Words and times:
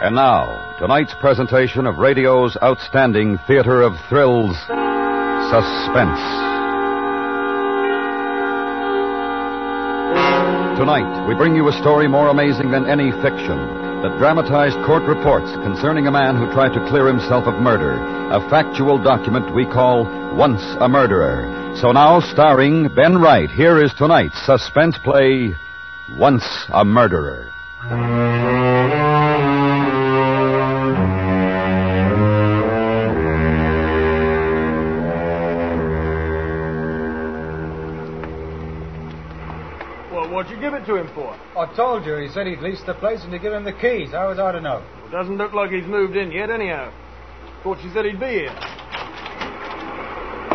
And 0.00 0.14
now, 0.14 0.76
tonight's 0.78 1.12
presentation 1.20 1.86
of 1.86 1.98
radio's 1.98 2.56
outstanding 2.62 3.36
theater 3.46 3.82
of 3.82 3.92
thrills, 4.08 4.56
Suspense. 5.52 6.22
Tonight, 10.80 11.26
we 11.28 11.34
bring 11.34 11.54
you 11.54 11.68
a 11.68 11.78
story 11.82 12.08
more 12.08 12.28
amazing 12.28 12.70
than 12.70 12.88
any 12.88 13.12
fiction 13.20 13.58
that 14.00 14.16
dramatized 14.16 14.76
court 14.86 15.02
reports 15.02 15.52
concerning 15.62 16.06
a 16.06 16.10
man 16.10 16.34
who 16.34 16.50
tried 16.50 16.72
to 16.72 16.88
clear 16.88 17.06
himself 17.06 17.44
of 17.44 17.60
murder, 17.60 17.92
a 18.32 18.40
factual 18.48 18.96
document 18.96 19.54
we 19.54 19.66
call 19.66 20.04
Once 20.34 20.62
a 20.80 20.88
Murderer. 20.88 21.76
So 21.76 21.92
now, 21.92 22.20
starring 22.20 22.88
Ben 22.94 23.18
Wright, 23.18 23.50
here 23.50 23.84
is 23.84 23.92
tonight's 23.92 24.40
suspense 24.46 24.96
play, 25.04 25.54
Once 26.16 26.46
a 26.72 26.86
Murderer. 26.86 27.52
I 41.60 41.66
told 41.76 42.06
you, 42.06 42.16
he 42.16 42.28
said 42.28 42.46
he'd 42.46 42.60
lease 42.60 42.80
the 42.86 42.94
place 42.94 43.20
and 43.22 43.30
to 43.32 43.38
give 43.38 43.52
him 43.52 43.64
the 43.64 43.74
keys. 43.74 44.12
How 44.12 44.30
was 44.30 44.38
I 44.38 44.50
to 44.52 44.62
know? 44.62 44.82
It 45.04 45.10
doesn't 45.10 45.36
look 45.36 45.52
like 45.52 45.70
he's 45.70 45.84
moved 45.84 46.16
in 46.16 46.32
yet, 46.32 46.48
anyhow. 46.48 46.90
Thought 47.62 47.84
you 47.84 47.92
said 47.92 48.06
he'd 48.06 48.18
be 48.18 48.48
here. 48.48 48.56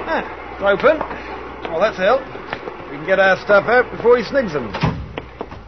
Ah, 0.01 0.25
it's 0.51 0.63
open. 0.65 0.97
Well, 1.69 1.79
that's 1.79 1.97
help. 1.97 2.21
We 2.89 2.97
can 2.97 3.05
get 3.05 3.19
our 3.19 3.37
stuff 3.37 3.65
out 3.67 3.91
before 3.95 4.17
he 4.17 4.23
snigs 4.23 4.53
them. 4.53 4.73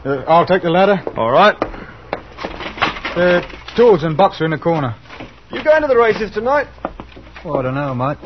Uh, 0.03 0.23
I'll 0.27 0.47
take 0.47 0.63
the 0.63 0.71
ladder. 0.71 0.97
All 1.15 1.29
right. 1.29 1.55
The 3.13 3.43
tools 3.75 4.01
and 4.01 4.17
box 4.17 4.41
are 4.41 4.45
in 4.45 4.51
the 4.51 4.57
corner. 4.57 4.95
You 5.51 5.63
going 5.63 5.83
to 5.83 5.87
the 5.87 5.97
races 5.97 6.31
tonight? 6.31 6.65
Oh, 7.45 7.59
I 7.59 7.61
don't 7.61 7.75
know, 7.75 7.93
mate. 7.93 8.17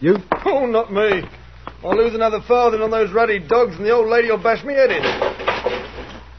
You? 0.00 0.16
Oh, 0.46 0.64
not 0.64 0.90
me. 0.90 1.28
I'll 1.84 1.94
lose 1.94 2.14
another 2.14 2.40
farthing 2.48 2.80
on 2.80 2.90
those 2.90 3.12
ruddy 3.12 3.38
dogs, 3.38 3.76
and 3.76 3.84
the 3.84 3.90
old 3.90 4.08
lady 4.08 4.30
will 4.30 4.42
bash 4.42 4.64
me 4.64 4.72
head 4.72 4.90
in. 4.90 5.25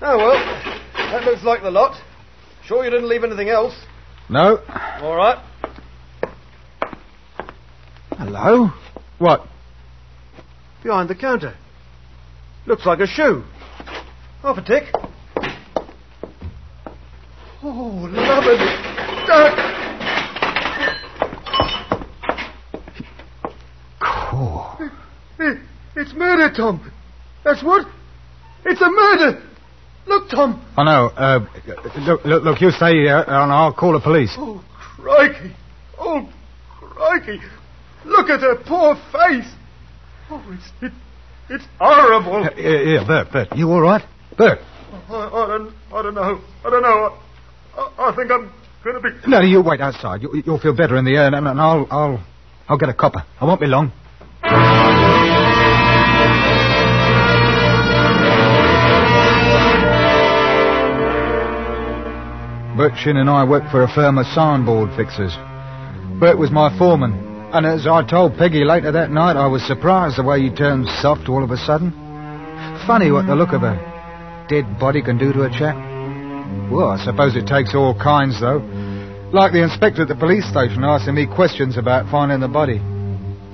Oh, 0.09 0.15
well. 0.15 1.11
That 1.11 1.25
looks 1.25 1.43
like 1.43 1.61
the 1.63 1.69
lot. 1.69 2.01
Sure 2.63 2.85
you 2.85 2.89
didn't 2.89 3.09
leave 3.09 3.25
anything 3.25 3.49
else? 3.49 3.73
No. 4.29 4.59
All 5.01 5.17
right. 5.17 5.37
Hello? 8.11 8.69
What? 9.17 9.45
Behind 10.81 11.09
the 11.09 11.15
counter. 11.15 11.55
Looks 12.65 12.85
like 12.85 12.99
a 12.99 13.07
shoe. 13.07 13.43
Half 14.43 14.59
a 14.59 14.61
tick. 14.61 14.83
Oh, 17.61 18.07
lovely. 18.09 19.67
Cool. 23.99 24.77
it- 25.39 25.59
it's 25.95 26.13
murder, 26.13 26.49
Tom. 26.55 26.91
That's 27.43 27.61
what? 27.63 27.87
It's 28.65 28.81
a 28.81 28.89
murder. 28.89 29.41
Look, 30.07 30.29
Tom. 30.29 30.65
I 30.77 30.83
know. 30.83 31.07
Uh, 31.15 31.45
look, 31.99 32.23
look, 32.25 32.43
look, 32.43 32.61
you 32.61 32.71
stay 32.71 32.93
here 32.93 33.23
and 33.27 33.51
I'll 33.51 33.73
call 33.73 33.93
the 33.93 33.99
police. 33.99 34.33
Oh, 34.37 34.63
crikey. 34.97 35.53
Oh, 35.99 36.29
crikey. 36.79 37.39
Look 38.05 38.29
at 38.29 38.39
her 38.39 38.55
poor 38.65 38.95
face. 39.11 39.47
Oh, 40.29 40.43
it's, 40.51 40.71
it, 40.81 40.91
it's 41.49 41.65
horrible. 41.79 42.43
Uh, 42.45 42.51
Here, 42.55 42.85
here, 42.85 43.05
Bert, 43.05 43.31
Bert. 43.31 43.55
You 43.55 43.69
all 43.71 43.81
right? 43.81 44.03
Bert. 44.37 44.59
I, 45.09 45.13
I, 45.13 45.47
don't, 45.47 45.73
I 45.93 46.01
don't 46.01 46.15
know. 46.15 46.41
I 46.65 46.69
don't 46.69 46.81
know. 46.81 47.17
I, 47.77 47.81
I, 47.81 48.09
I 48.09 48.15
think 48.15 48.31
I'm 48.31 48.51
going 48.83 49.01
to 49.01 49.01
be... 49.01 49.27
No, 49.27 49.41
you 49.41 49.61
wait 49.61 49.81
outside. 49.81 50.21
You, 50.21 50.41
you'll 50.45 50.59
feel 50.59 50.75
better 50.75 50.95
in 50.97 51.05
the 51.05 51.15
air, 51.15 51.27
and, 51.27 51.35
and 51.47 51.59
I'll, 51.59 51.87
I'll, 51.91 52.23
I'll 52.69 52.77
get 52.77 52.89
a 52.89 52.93
copper. 52.93 53.23
I 53.41 53.45
won't 53.45 53.59
be 53.59 53.67
long. 53.67 53.91
Bert 62.77 62.93
Shin 62.95 63.17
and 63.17 63.27
I 63.27 63.43
worked 63.43 63.71
for 63.71 63.81
a 63.81 63.87
firm 63.87 64.19
of 64.19 64.27
signboard 64.27 64.95
fixers. 64.95 65.35
Bert 66.19 66.37
was 66.37 66.51
my 66.51 66.69
foreman, 66.77 67.11
and 67.51 67.65
as 67.65 67.87
I 67.87 68.03
told 68.03 68.37
Peggy 68.37 68.63
later 68.63 68.91
that 68.91 69.09
night, 69.09 69.35
I 69.35 69.47
was 69.47 69.65
surprised 69.65 70.19
the 70.19 70.23
way 70.23 70.41
he 70.41 70.51
turned 70.51 70.87
soft 71.01 71.27
all 71.27 71.43
of 71.43 71.49
a 71.49 71.57
sudden. 71.57 71.89
Funny 72.85 73.09
what 73.09 73.25
the 73.25 73.35
look 73.35 73.53
of 73.53 73.63
a 73.63 74.45
dead 74.47 74.79
body 74.79 75.01
can 75.01 75.17
do 75.17 75.33
to 75.33 75.45
a 75.45 75.49
chap. 75.49 75.75
Well, 76.71 76.89
I 76.89 77.03
suppose 77.03 77.35
it 77.35 77.47
takes 77.47 77.73
all 77.73 77.97
kinds, 77.97 78.39
though. 78.39 78.59
Like 79.33 79.53
the 79.53 79.63
inspector 79.63 80.03
at 80.03 80.07
the 80.07 80.15
police 80.15 80.47
station 80.47 80.83
asking 80.83 81.15
me 81.15 81.25
questions 81.25 81.77
about 81.77 82.11
finding 82.11 82.41
the 82.41 82.47
body. 82.47 82.77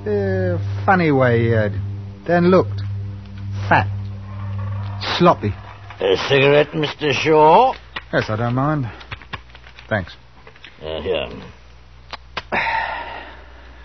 Uh, 0.04 0.60
funny 0.86 1.14
way 1.14 1.46
he 1.46 1.50
had. 1.50 1.72
Then 2.28 2.52
looked. 2.52 2.82
Fat. 3.70 3.88
Sloppy. 5.18 5.54
A 6.02 6.18
cigarette, 6.28 6.72
Mr. 6.72 7.14
Shaw? 7.14 7.74
Yes, 8.12 8.26
I 8.28 8.36
don't 8.36 8.56
mind. 8.56 8.92
Thanks. 9.90 10.16
Uh, 10.82 11.02
here. 11.02 11.28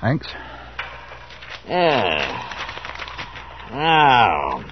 Thanks. 0.01 0.29
Yeah. 1.67 2.45
Now, 3.71 4.65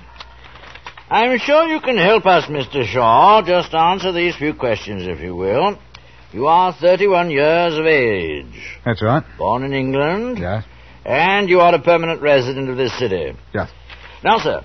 I'm 1.10 1.38
sure 1.38 1.66
you 1.68 1.80
can 1.80 1.96
help 1.98 2.26
us, 2.26 2.44
Mr. 2.46 2.84
Shaw. 2.86 3.42
Just 3.42 3.74
answer 3.74 4.12
these 4.12 4.34
few 4.36 4.54
questions, 4.54 5.06
if 5.06 5.20
you 5.20 5.34
will. 5.34 5.78
You 6.32 6.46
are 6.46 6.72
31 6.72 7.30
years 7.30 7.78
of 7.78 7.86
age, 7.86 8.78
That's 8.84 9.02
right. 9.02 9.22
born 9.38 9.62
in 9.64 9.72
England, 9.72 10.38
Yes. 10.38 10.64
and 11.04 11.48
you 11.48 11.60
are 11.60 11.74
a 11.74 11.78
permanent 11.80 12.20
resident 12.20 12.68
of 12.68 12.76
this 12.76 12.92
city. 12.98 13.32
Yes. 13.54 13.70
Now, 14.24 14.38
sir, 14.38 14.62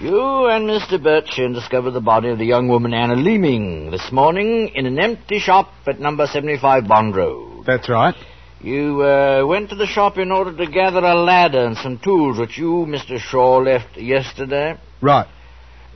you 0.00 0.46
and 0.48 0.68
Mr. 0.68 0.98
Birchin 0.98 1.54
discovered 1.54 1.90
the 1.92 2.00
body 2.00 2.30
of 2.30 2.38
the 2.38 2.44
young 2.44 2.68
woman 2.68 2.94
Anna 2.94 3.14
Leeming 3.14 3.90
this 3.90 4.10
morning 4.10 4.70
in 4.74 4.86
an 4.86 4.98
empty 4.98 5.38
shop 5.38 5.70
at 5.86 6.00
number 6.00 6.26
75 6.26 6.88
Bond 6.88 7.14
Road. 7.14 7.64
That's 7.66 7.88
right. 7.88 8.14
You 8.60 9.02
uh, 9.02 9.44
went 9.46 9.70
to 9.70 9.76
the 9.76 9.86
shop 9.86 10.18
in 10.18 10.30
order 10.30 10.56
to 10.56 10.66
gather 10.70 11.00
a 11.00 11.14
ladder 11.14 11.64
and 11.64 11.76
some 11.76 11.98
tools 11.98 12.38
which 12.38 12.56
you, 12.56 12.86
Mr. 12.88 13.18
Shaw, 13.18 13.58
left 13.58 13.96
yesterday. 13.96 14.78
Right. 15.00 15.26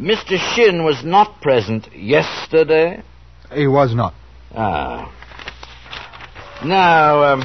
Mr. 0.01 0.37
Shin 0.55 0.85
was 0.85 1.03
not 1.05 1.41
present 1.41 1.89
yesterday. 1.95 3.03
He 3.55 3.67
was 3.67 3.95
not. 3.95 4.15
Ah. 4.55 5.13
Now, 6.65 7.23
um, 7.33 7.43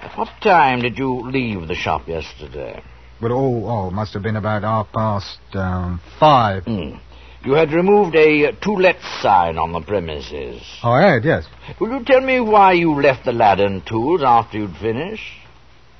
at 0.00 0.16
what 0.16 0.28
time 0.42 0.80
did 0.80 0.98
you 0.98 1.30
leave 1.30 1.66
the 1.66 1.74
shop 1.74 2.06
yesterday? 2.06 2.82
But 3.24 3.32
oh, 3.32 3.64
oh, 3.64 3.90
must 3.90 4.12
have 4.12 4.22
been 4.22 4.36
about 4.36 4.64
half 4.64 4.92
past 4.92 5.38
um, 5.54 5.98
five. 6.20 6.64
Hmm. 6.64 6.96
You 7.42 7.54
had 7.54 7.72
removed 7.72 8.14
a 8.14 8.48
uh, 8.48 8.52
to 8.64 8.72
let 8.72 8.96
sign 9.22 9.56
on 9.56 9.72
the 9.72 9.80
premises. 9.80 10.60
Oh, 10.82 10.90
I 10.90 11.14
had, 11.14 11.24
yes. 11.24 11.46
Will 11.80 11.88
you 11.88 12.04
tell 12.04 12.20
me 12.20 12.40
why 12.40 12.74
you 12.74 13.00
left 13.00 13.24
the 13.24 13.32
ladder 13.32 13.64
and 13.64 13.80
tools 13.86 14.20
after 14.22 14.58
you'd 14.58 14.76
finished? 14.76 15.22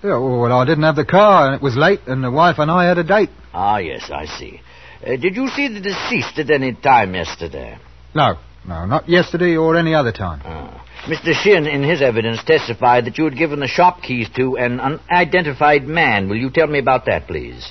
Yeah, 0.02 0.18
well, 0.18 0.52
I 0.52 0.66
didn't 0.66 0.84
have 0.84 0.96
the 0.96 1.06
car, 1.06 1.46
and 1.46 1.54
it 1.54 1.62
was 1.62 1.76
late, 1.76 2.00
and 2.06 2.22
the 2.22 2.30
wife 2.30 2.58
and 2.58 2.70
I 2.70 2.84
had 2.84 2.98
a 2.98 3.04
date. 3.04 3.30
Ah, 3.54 3.78
yes, 3.78 4.10
I 4.12 4.26
see. 4.26 4.60
Uh, 5.02 5.16
did 5.16 5.34
you 5.34 5.48
see 5.48 5.68
the 5.68 5.80
deceased 5.80 6.38
at 6.38 6.50
any 6.50 6.74
time 6.74 7.14
yesterday? 7.14 7.78
No, 8.14 8.36
no, 8.66 8.86
not 8.86 9.08
yesterday 9.08 9.56
or 9.56 9.76
any 9.76 9.94
other 9.94 10.12
time. 10.12 10.40
Ah. 10.44 10.84
Mr. 11.06 11.34
Shin, 11.34 11.66
in 11.66 11.82
his 11.82 12.00
evidence, 12.00 12.42
testified 12.44 13.04
that 13.04 13.18
you 13.18 13.24
had 13.24 13.36
given 13.36 13.60
the 13.60 13.68
shop 13.68 14.00
keys 14.02 14.28
to 14.36 14.56
an 14.56 14.80
unidentified 14.80 15.86
man. 15.86 16.30
Will 16.30 16.36
you 16.36 16.50
tell 16.50 16.66
me 16.66 16.78
about 16.78 17.04
that, 17.06 17.26
please? 17.26 17.70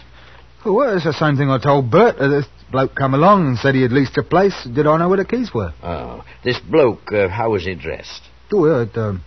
Oh, 0.64 0.74
well, 0.74 0.96
it's 0.96 1.04
the 1.04 1.14
same 1.14 1.36
thing 1.36 1.50
I 1.50 1.58
told 1.58 1.90
Bert. 1.90 2.18
Uh, 2.18 2.28
this 2.28 2.46
bloke 2.72 2.94
come 2.96 3.16
along 3.16 3.48
and 3.48 3.58
said 3.58 3.74
he 3.74 3.82
had 3.82 3.92
leased 3.92 4.18
a 4.18 4.24
place. 4.24 4.56
Did 4.72 4.86
I 4.86 4.98
know 4.98 5.10
where 5.10 5.18
the 5.18 5.26
keys 5.26 5.52
were? 5.54 5.74
Oh, 5.82 6.24
this 6.44 6.60
bloke, 6.60 7.12
uh, 7.12 7.28
how 7.28 7.50
was 7.52 7.66
he 7.66 7.74
dressed? 7.74 8.22
Oh, 8.54 8.68
yeah, 8.68 8.84
it, 8.84 8.96
um, 8.96 9.24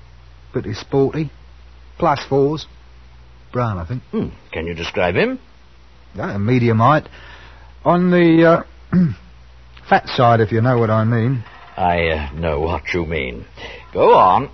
pretty 0.52 0.72
sporty. 0.72 1.32
Plus 1.98 2.20
fours. 2.28 2.66
Brown, 3.52 3.78
I 3.78 3.86
think. 3.86 4.02
Hmm. 4.12 4.28
Can 4.52 4.66
you 4.66 4.74
describe 4.74 5.16
him? 5.16 5.40
Yeah, 6.14 6.38
medium 6.38 6.78
height. 6.78 7.08
On 7.84 8.10
the 8.10 8.64
uh, 8.92 8.96
fat 9.88 10.06
side, 10.08 10.40
if 10.40 10.52
you 10.52 10.60
know 10.60 10.78
what 10.78 10.90
I 10.90 11.04
mean. 11.04 11.44
I 11.76 12.08
uh, 12.08 12.32
know 12.32 12.60
what 12.60 12.82
you 12.94 13.04
mean. 13.04 13.44
Go 13.92 14.14
on. 14.14 14.50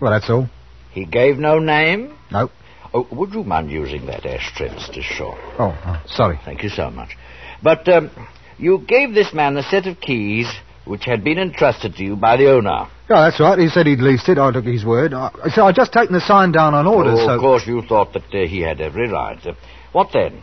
Well, 0.00 0.12
that's 0.12 0.30
all. 0.30 0.48
He 0.92 1.04
gave 1.04 1.38
no 1.38 1.58
name? 1.58 2.16
No. 2.30 2.50
Oh, 2.92 3.06
would 3.10 3.34
you 3.34 3.42
mind 3.42 3.70
using 3.70 4.06
that 4.06 4.24
ashtray, 4.24 4.68
Mr. 4.68 5.02
Shaw? 5.02 5.34
Oh, 5.58 5.70
uh, 5.70 6.00
sorry. 6.06 6.38
Thank 6.44 6.62
you 6.62 6.68
so 6.68 6.90
much. 6.90 7.16
But 7.62 7.88
um, 7.88 8.10
you 8.56 8.84
gave 8.86 9.14
this 9.14 9.34
man 9.34 9.56
a 9.56 9.62
set 9.64 9.86
of 9.86 10.00
keys 10.00 10.46
which 10.84 11.04
had 11.04 11.24
been 11.24 11.38
entrusted 11.38 11.96
to 11.96 12.04
you 12.04 12.16
by 12.16 12.36
the 12.36 12.50
owner. 12.50 12.88
Yeah, 13.10 13.28
that's 13.28 13.40
right. 13.40 13.58
He 13.58 13.68
said 13.68 13.86
he'd 13.86 14.00
leased 14.00 14.28
it. 14.28 14.38
I 14.38 14.52
took 14.52 14.64
his 14.64 14.84
word. 14.84 15.12
I, 15.12 15.30
so 15.54 15.66
I'd 15.66 15.74
just 15.74 15.92
taken 15.92 16.14
the 16.14 16.20
sign 16.20 16.52
down 16.52 16.74
on 16.74 16.86
orders. 16.86 17.18
oh, 17.18 17.26
so 17.26 17.32
of 17.32 17.40
course 17.40 17.66
you 17.66 17.82
thought 17.82 18.12
that 18.12 18.24
uh, 18.32 18.46
he 18.46 18.60
had 18.60 18.80
every 18.80 19.10
right. 19.10 19.44
Uh, 19.44 19.54
what 19.92 20.10
then? 20.12 20.42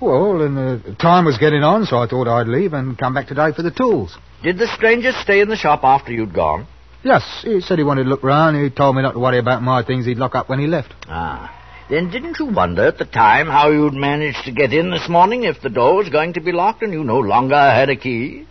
Well, 0.00 0.42
and 0.42 0.56
the 0.56 0.94
time 1.00 1.24
was 1.24 1.38
getting 1.38 1.62
on, 1.62 1.84
so 1.86 1.98
I 1.98 2.06
thought 2.06 2.28
I'd 2.28 2.48
leave 2.48 2.72
and 2.72 2.96
come 2.96 3.14
back 3.14 3.26
today 3.28 3.52
for 3.54 3.62
the 3.62 3.70
tools. 3.70 4.16
Did 4.42 4.58
the 4.58 4.68
stranger 4.68 5.12
stay 5.22 5.40
in 5.40 5.48
the 5.48 5.56
shop 5.56 5.80
after 5.82 6.12
you'd 6.12 6.34
gone? 6.34 6.66
Yes, 7.02 7.22
he 7.42 7.60
said 7.60 7.78
he 7.78 7.84
wanted 7.84 8.04
to 8.04 8.10
look 8.10 8.22
round. 8.22 8.62
He 8.62 8.70
told 8.70 8.96
me 8.96 9.02
not 9.02 9.12
to 9.12 9.18
worry 9.18 9.38
about 9.38 9.62
my 9.62 9.82
things 9.82 10.06
he'd 10.06 10.18
lock 10.18 10.34
up 10.34 10.48
when 10.48 10.58
he 10.58 10.66
left. 10.66 10.94
Ah. 11.08 11.54
Then 11.88 12.10
didn't 12.10 12.38
you 12.38 12.46
wonder 12.46 12.86
at 12.86 12.98
the 12.98 13.06
time 13.06 13.46
how 13.46 13.70
you'd 13.70 13.94
managed 13.94 14.44
to 14.44 14.52
get 14.52 14.72
in 14.72 14.90
this 14.90 15.08
morning 15.08 15.44
if 15.44 15.62
the 15.62 15.70
door 15.70 15.96
was 15.96 16.08
going 16.10 16.34
to 16.34 16.40
be 16.40 16.52
locked 16.52 16.82
and 16.82 16.92
you 16.92 17.02
no 17.02 17.18
longer 17.18 17.56
had 17.56 17.88
a 17.88 17.96
key? 17.96 18.46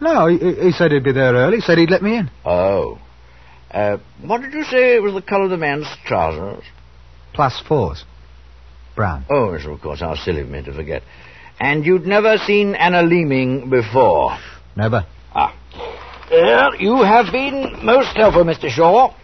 No, 0.00 0.26
he, 0.26 0.38
he 0.38 0.72
said 0.72 0.90
he'd 0.90 1.04
be 1.04 1.12
there 1.12 1.34
early. 1.34 1.56
He 1.56 1.62
said 1.62 1.78
he'd 1.78 1.90
let 1.90 2.02
me 2.02 2.16
in. 2.16 2.30
Oh. 2.44 2.98
Uh, 3.70 3.98
what 4.22 4.40
did 4.40 4.52
you 4.52 4.64
say 4.64 4.98
was 4.98 5.14
the 5.14 5.22
colour 5.22 5.44
of 5.44 5.50
the 5.50 5.56
man's 5.56 5.86
trousers? 6.04 6.64
Plus 7.32 7.62
fours. 7.68 8.04
Brown. 8.94 9.24
Oh, 9.30 9.52
yes, 9.52 9.66
of 9.66 9.80
course. 9.80 10.00
How 10.00 10.14
silly 10.14 10.42
of 10.42 10.48
me 10.48 10.62
to 10.62 10.72
forget. 10.72 11.02
And 11.58 11.84
you'd 11.84 12.06
never 12.06 12.38
seen 12.38 12.74
Anna 12.74 13.02
Leeming 13.02 13.70
before? 13.70 14.36
Never. 14.76 15.04
Ah. 15.34 15.54
Well, 16.30 16.76
you 16.76 17.02
have 17.02 17.32
been 17.32 17.84
most 17.84 18.16
helpful, 18.16 18.44
Mr. 18.44 18.68
Shaw. 18.68 19.14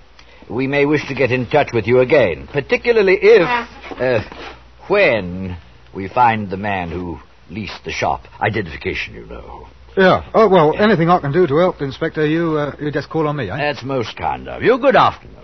We 0.50 0.66
may 0.66 0.84
wish 0.86 1.06
to 1.08 1.14
get 1.14 1.32
in 1.32 1.46
touch 1.48 1.68
with 1.72 1.86
you 1.86 2.00
again, 2.00 2.48
particularly 2.52 3.18
if, 3.20 3.42
uh, 4.00 4.20
when 4.88 5.56
we 5.94 6.08
find 6.08 6.50
the 6.50 6.56
man 6.56 6.90
who 6.90 7.18
leased 7.50 7.84
the 7.84 7.92
shop. 7.92 8.22
Identification, 8.40 9.14
you 9.14 9.26
know. 9.26 9.68
Yeah. 9.96 10.28
Oh, 10.34 10.48
well, 10.48 10.74
anything 10.78 11.08
I 11.08 11.18
can 11.20 11.32
do 11.32 11.46
to 11.46 11.56
help, 11.56 11.80
Inspector, 11.80 12.24
you, 12.26 12.56
uh, 12.58 12.76
you 12.78 12.90
just 12.92 13.08
call 13.08 13.26
on 13.28 13.36
me, 13.36 13.50
eh? 13.50 13.56
That's 13.56 13.82
most 13.82 14.16
kind 14.16 14.46
of 14.48 14.62
you. 14.62 14.78
Good 14.78 14.94
afternoon. 14.96 15.36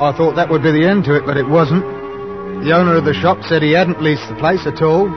I 0.00 0.14
thought 0.16 0.36
that 0.36 0.48
would 0.48 0.62
be 0.62 0.70
the 0.70 0.86
end 0.86 1.04
to 1.04 1.16
it, 1.16 1.26
but 1.26 1.36
it 1.36 1.48
wasn't. 1.48 1.82
The 2.62 2.70
owner 2.70 2.96
of 2.96 3.04
the 3.04 3.14
shop 3.14 3.42
said 3.42 3.62
he 3.62 3.72
hadn't 3.72 4.02
leased 4.02 4.28
the 4.28 4.38
place 4.38 4.66
at 4.66 4.80
all. 4.80 5.10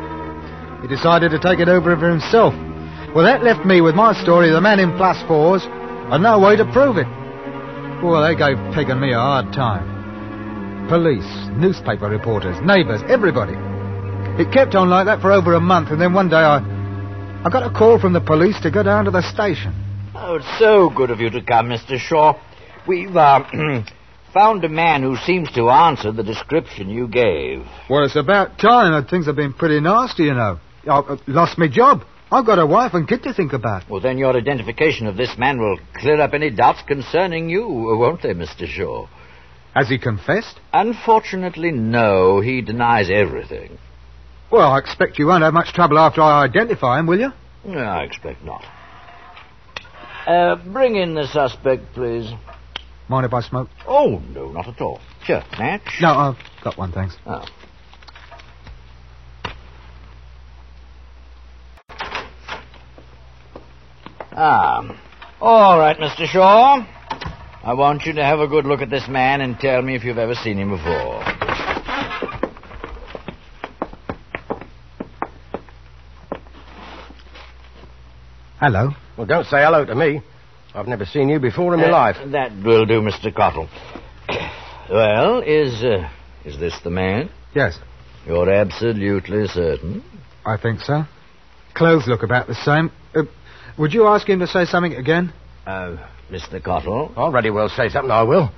He 0.81 0.87
decided 0.87 1.29
to 1.31 1.39
take 1.39 1.59
it 1.59 1.69
over 1.69 1.95
for 1.95 2.09
himself. 2.09 2.53
Well, 3.13 3.25
that 3.25 3.43
left 3.43 3.65
me 3.65 3.81
with 3.81 3.93
my 3.93 4.13
story 4.23 4.49
of 4.49 4.55
the 4.55 4.61
man 4.61 4.79
in 4.79 4.97
plus 4.97 5.21
fours 5.27 5.61
and 5.65 6.23
no 6.23 6.39
way 6.39 6.55
to 6.55 6.65
prove 6.73 6.97
it. 6.97 7.05
Well, 8.01 8.25
they 8.25 8.33
gave 8.33 8.57
Peg 8.73 8.89
and 8.89 8.99
me 8.99 9.13
a 9.13 9.21
hard 9.21 9.53
time. 9.53 10.87
Police, 10.89 11.29
newspaper 11.53 12.09
reporters, 12.09 12.57
neighbours, 12.65 13.01
everybody. 13.07 13.53
It 14.41 14.51
kept 14.51 14.73
on 14.73 14.89
like 14.89 15.05
that 15.05 15.21
for 15.21 15.31
over 15.31 15.53
a 15.53 15.61
month, 15.61 15.89
and 15.89 16.01
then 16.01 16.13
one 16.13 16.29
day 16.29 16.41
I, 16.41 16.57
I 17.45 17.49
got 17.51 17.61
a 17.61 17.69
call 17.69 17.99
from 17.99 18.13
the 18.13 18.21
police 18.21 18.59
to 18.61 18.71
go 18.71 18.81
down 18.81 19.05
to 19.05 19.11
the 19.11 19.21
station. 19.21 19.75
Oh, 20.15 20.35
it's 20.35 20.59
so 20.59 20.89
good 20.89 21.11
of 21.11 21.19
you 21.19 21.29
to 21.29 21.41
come, 21.41 21.69
Mr. 21.69 21.99
Shaw. 21.99 22.33
We've 22.87 23.15
uh, 23.15 23.43
found 24.33 24.63
a 24.63 24.69
man 24.69 25.03
who 25.03 25.15
seems 25.17 25.51
to 25.53 25.69
answer 25.69 26.11
the 26.11 26.23
description 26.23 26.89
you 26.89 27.07
gave. 27.07 27.65
Well, 27.89 28.03
it's 28.03 28.15
about 28.15 28.57
time. 28.57 28.93
that 28.93 29.09
Things 29.09 29.25
have 29.25 29.35
been 29.35 29.53
pretty 29.53 29.79
nasty, 29.79 30.23
you 30.23 30.33
know. 30.33 30.59
I 30.85 30.99
uh, 30.99 31.17
lost 31.27 31.57
my 31.57 31.67
job. 31.67 32.03
I've 32.31 32.45
got 32.45 32.59
a 32.59 32.65
wife 32.65 32.93
and 32.93 33.07
kid 33.07 33.23
to 33.23 33.33
think 33.33 33.51
about. 33.51 33.89
Well, 33.89 33.99
then 33.99 34.17
your 34.17 34.35
identification 34.35 35.05
of 35.07 35.17
this 35.17 35.37
man 35.37 35.59
will 35.59 35.77
clear 35.95 36.19
up 36.21 36.33
any 36.33 36.49
doubts 36.49 36.81
concerning 36.87 37.49
you, 37.49 37.67
won't 37.67 38.21
they, 38.21 38.33
Mr. 38.33 38.65
Shaw? 38.65 39.07
Has 39.75 39.89
he 39.89 39.97
confessed? 39.97 40.59
Unfortunately, 40.73 41.71
no. 41.71 42.39
He 42.39 42.61
denies 42.61 43.09
everything. 43.11 43.77
Well, 44.49 44.71
I 44.71 44.79
expect 44.79 45.19
you 45.19 45.27
won't 45.27 45.43
have 45.43 45.53
much 45.53 45.73
trouble 45.73 45.97
after 45.97 46.21
I 46.21 46.43
identify 46.43 46.99
him, 46.99 47.07
will 47.07 47.19
you? 47.19 47.31
No, 47.65 47.79
I 47.79 48.03
expect 48.03 48.43
not. 48.43 48.63
Uh, 50.27 50.55
bring 50.55 50.95
in 50.95 51.13
the 51.15 51.27
suspect, 51.27 51.93
please. 51.93 52.31
Mind 53.11 53.25
if 53.25 53.33
I 53.33 53.41
smoke? 53.41 53.67
Oh, 53.85 54.23
no, 54.29 54.53
not 54.53 54.69
at 54.69 54.79
all. 54.79 55.01
Sure, 55.25 55.43
match? 55.59 55.81
No, 55.99 56.13
I've 56.13 56.37
got 56.63 56.77
one, 56.77 56.93
thanks. 56.93 57.17
Oh. 57.25 57.45
Ah. 64.31 64.97
All 65.41 65.77
right, 65.77 65.97
Mr. 65.97 66.25
Shaw. 66.25 66.85
I 67.65 67.73
want 67.73 68.05
you 68.05 68.13
to 68.13 68.23
have 68.23 68.39
a 68.39 68.47
good 68.47 68.63
look 68.63 68.79
at 68.79 68.89
this 68.89 69.09
man 69.09 69.41
and 69.41 69.59
tell 69.59 69.81
me 69.81 69.95
if 69.95 70.05
you've 70.05 70.17
ever 70.17 70.33
seen 70.33 70.57
him 70.57 70.69
before. 70.69 71.21
Hello. 78.61 78.91
Well, 79.17 79.27
don't 79.27 79.45
say 79.47 79.61
hello 79.61 79.83
to 79.83 79.95
me. 79.95 80.21
I've 80.73 80.87
never 80.87 81.05
seen 81.05 81.29
you 81.29 81.39
before 81.39 81.73
in 81.73 81.79
my 81.81 81.87
Uh, 81.87 81.91
life. 81.91 82.15
That 82.31 82.51
will 82.63 82.85
do, 82.85 83.01
Mr. 83.01 83.33
Cottle. 83.33 83.67
well, 84.89 85.41
is 85.41 85.83
uh, 85.83 86.09
is 86.45 86.57
this 86.59 86.77
the 86.83 86.89
man? 86.89 87.29
Yes, 87.53 87.77
You're 88.25 88.49
absolutely 88.51 89.47
certain? 89.47 90.03
I 90.45 90.57
think 90.57 90.79
so. 90.81 91.03
Clothes 91.73 92.07
look 92.07 92.23
about 92.23 92.47
the 92.47 92.55
same. 92.55 92.91
Uh, 93.15 93.23
would 93.77 93.93
you 93.93 94.07
ask 94.07 94.27
him 94.27 94.39
to 94.39 94.47
say 94.47 94.65
something 94.65 94.93
again? 94.93 95.33
Uh, 95.65 95.97
Mr. 96.31 96.63
Cottle? 96.63 97.11
Already 97.17 97.17
will 97.17 97.31
ready 97.31 97.49
well 97.51 97.69
say 97.69 97.89
something, 97.89 98.11
I 98.11 98.23
will. 98.23 98.49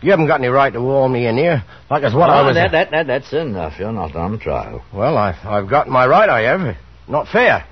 You 0.00 0.10
haven't 0.10 0.26
got 0.26 0.40
any 0.40 0.48
right 0.48 0.72
to 0.72 0.80
warn 0.80 1.12
me 1.12 1.26
in 1.28 1.36
here, 1.36 1.62
like 1.88 2.02
as 2.02 2.12
what 2.12 2.28
I 2.28 2.40
Oh, 2.40 2.46
was... 2.46 2.56
that, 2.56 2.72
that, 2.72 2.90
that, 2.90 3.06
that's 3.06 3.32
enough. 3.32 3.74
You're 3.78 3.92
not 3.92 4.16
on 4.16 4.38
trial. 4.40 4.82
Well, 4.92 5.16
I, 5.16 5.30
I've 5.44 5.70
got 5.70 5.88
my 5.88 6.06
right, 6.06 6.28
I 6.28 6.40
have. 6.42 6.76
Not 7.08 7.28
fair. 7.28 7.64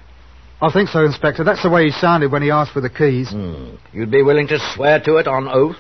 I 0.63 0.71
think 0.71 0.91
so, 0.91 1.05
Inspector. 1.05 1.43
That's 1.43 1.63
the 1.63 1.71
way 1.71 1.87
he 1.87 1.91
sounded 1.91 2.31
when 2.31 2.43
he 2.43 2.51
asked 2.51 2.73
for 2.73 2.83
the 2.83 2.91
keys. 2.91 3.31
Hmm. 3.31 3.77
You'd 3.93 4.11
be 4.11 4.23
willing 4.23 4.47
to 4.49 4.59
swear 4.75 5.01
to 5.01 5.17
it 5.17 5.27
on 5.27 5.49
oath? 5.49 5.77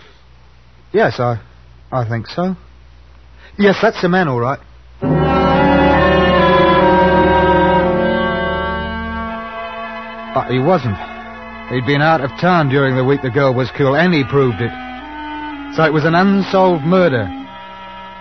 Yes, 0.93 1.21
I, 1.21 1.41
I 1.93 2.09
think 2.09 2.27
so. 2.27 2.56
Yes, 3.59 3.77
that's 3.82 4.00
the 4.00 4.09
man, 4.09 4.27
all 4.27 4.41
right. 4.41 4.59
But 10.35 10.50
he 10.50 10.59
wasn't. 10.61 10.97
He'd 11.71 11.87
been 11.87 12.00
out 12.00 12.21
of 12.21 12.31
town 12.41 12.69
during 12.71 12.97
the 12.97 13.05
week 13.05 13.21
the 13.23 13.31
girl 13.31 13.53
was 13.53 13.71
killed, 13.76 13.97
and 13.97 14.15
he 14.15 14.25
proved 14.25 14.61
it. 14.61 14.73
So 15.76 15.85
it 15.85 15.93
was 15.93 16.05
an 16.05 16.15
unsolved 16.15 16.85
murder. 16.85 17.29